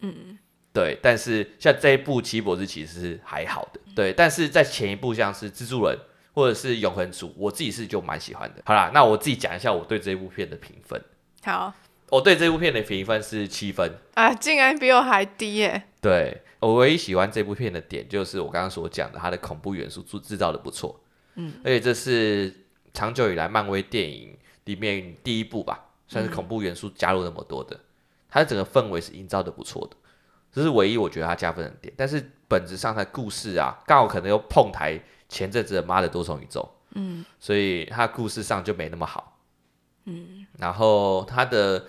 [0.00, 0.38] 嗯，
[0.72, 5.98] 对，但是像这一部奇异博士其实是还好的，对，但是在前一部像是蜘蛛人。
[6.34, 8.62] 或者是永恒族，我自己是就蛮喜欢的。
[8.64, 11.02] 好啦，那我自己讲一下我对这部片的评分。
[11.42, 11.74] 好，
[12.10, 15.82] 我对这部片的评分是七分啊，竟然比我还低耶！
[16.00, 21.00] 对，我唯一喜欢这部片的点，就是我刚刚所讲的，它的恐怖元素制制造的不错。
[21.34, 22.52] 嗯，而且这是
[22.92, 27.78] 长久以来漫威电影里面第一部吧，算是恐怖元素加入那么多的，
[28.28, 29.96] 它的整个氛围是营造的不错的，
[30.52, 31.94] 这是唯一我觉得它加分的点。
[31.96, 35.00] 但是本质上它的故事啊，刚好可能又碰台。
[35.30, 39.38] 前阵子的妈的多重宇宙，嗯，所以它故事上就没那么好，
[40.06, 41.84] 嗯，然后它的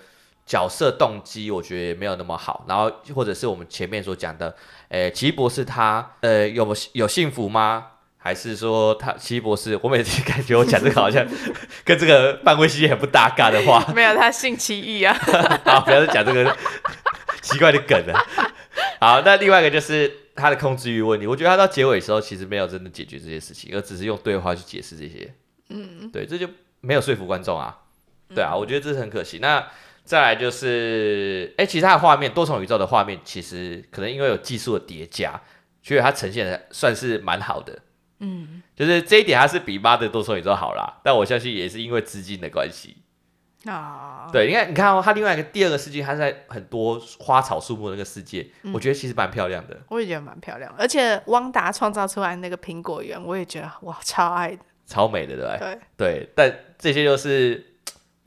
[0.50, 4.52] 角色动机我觉得也没有那么好，然后或者是我们前面所讲的，
[4.88, 7.86] 诶、欸，奇异博士他呃有有幸福吗？
[8.18, 9.78] 还是说他奇异博士？
[9.80, 11.24] 我每次感觉我讲这个好像
[11.86, 15.14] 跟这个漫威系列很不搭嘎的话， 没有他性奇异啊，
[15.64, 16.56] 好，不要再讲这个
[17.40, 18.26] 奇怪的梗了。
[19.00, 20.16] 好，那另外一个就是。
[20.36, 25.34] 他的控制欲问题，我觉得他到结尾的时候其实没有真的解决这些事情，而只是用对话去解释这些。
[25.68, 26.48] 嗯，对，这就
[26.80, 27.80] 没有说服观众啊。
[28.34, 29.38] 对啊，我觉得这是很可惜。
[29.42, 29.62] 那
[30.10, 35.40] 再来就是，哎，其他的画面，多重宇宙的画面，其实可能因为有技术的叠加，
[35.84, 37.78] 所以它呈现的算是蛮好的。
[38.18, 40.98] 嗯，就是这一点，它是比妈的多重宇宙好啦。
[41.04, 42.96] 但我相信也是因为资金的关系。
[43.66, 44.32] 啊，oh.
[44.32, 49.78] 对，你看，你看哦，它另外一个第二个世界，它在很多花草树木的那个世界，嗯、我觉得其实蛮漂亮的。
[49.90, 54.58] 我也觉得蛮漂亮，而且汪达创造出来那个苹果园，我也觉得哇，超爱的，
[54.88, 55.58] 超美的，对不对？
[55.60, 57.64] 对，对，但这些就是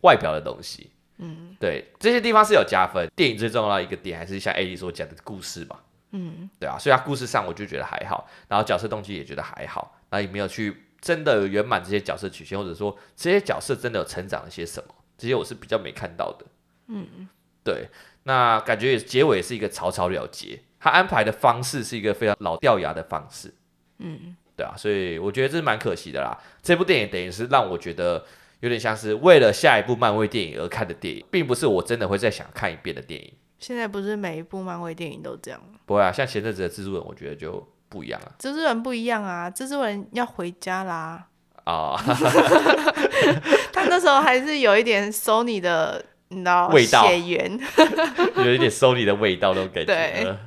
[0.04, 0.90] 外表的东西。
[1.18, 3.10] 嗯，对，这些地方是有加分。
[3.16, 5.80] 电影最重要的一个点，还是像艾莉所讲的故事嘛。
[6.12, 14.94] 嗯，对啊，所以它故事上我就觉得还好，然后角色动机也觉得还好，然后也没有去真的圆满这些角色曲线，或者说这些角色真的有成长了些什么。
[15.18, 16.46] 这些我是比较没看到的，
[16.88, 17.30] 嗯，
[17.64, 17.88] 对，
[18.24, 23.54] 那感觉也结尾也是一个草草了结，他安排的方式是一个非常老掉牙的方式，
[24.00, 26.38] 嗯，对啊，所以我觉得这是蛮可惜的啦。
[26.62, 28.26] 这部电影等于是让我觉得
[28.64, 33.34] 有点像是为了下一部漫威电影而看的电影，并不是我真的会再想看一遍的电影。
[33.60, 35.60] 现在不是每一部漫威电影都这样？
[35.86, 38.34] 不会啊，像前阵子的蜘蛛人，我觉得就不一样了。
[38.40, 41.28] 蜘蛛人不一样啊，蜘蛛人要回家啦。
[41.66, 41.98] 啊，
[43.74, 47.60] 他那时候还是有一点 Sony 的，你知道味道，血缘，
[48.46, 49.94] 有一点 Sony 的味道那种感觉。
[49.94, 50.38] 对，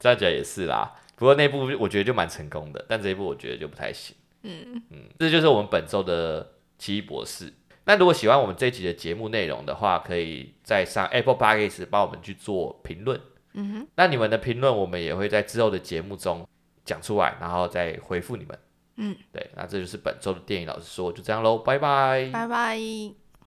[0.00, 0.94] 这样讲也是啦。
[1.14, 4.16] 不过那部我觉得就蛮成功的，但这一部我觉得就不太行。
[4.42, 6.51] 嗯嗯，这就是我们本周的
[6.82, 7.52] 奇异博士。
[7.84, 13.20] 那如果喜欢我们这一集的节目内容的话，可以在上 Apple Podcast 帮我们去做评论。
[13.52, 16.44] 嗯哼，那你们的评论我们也会在之后的节目中
[16.84, 18.58] 讲出来，然后再回复你们。
[18.96, 23.21] 嗯，对，那这就是本周的电影老师说，就这样喽，拜拜，拜拜。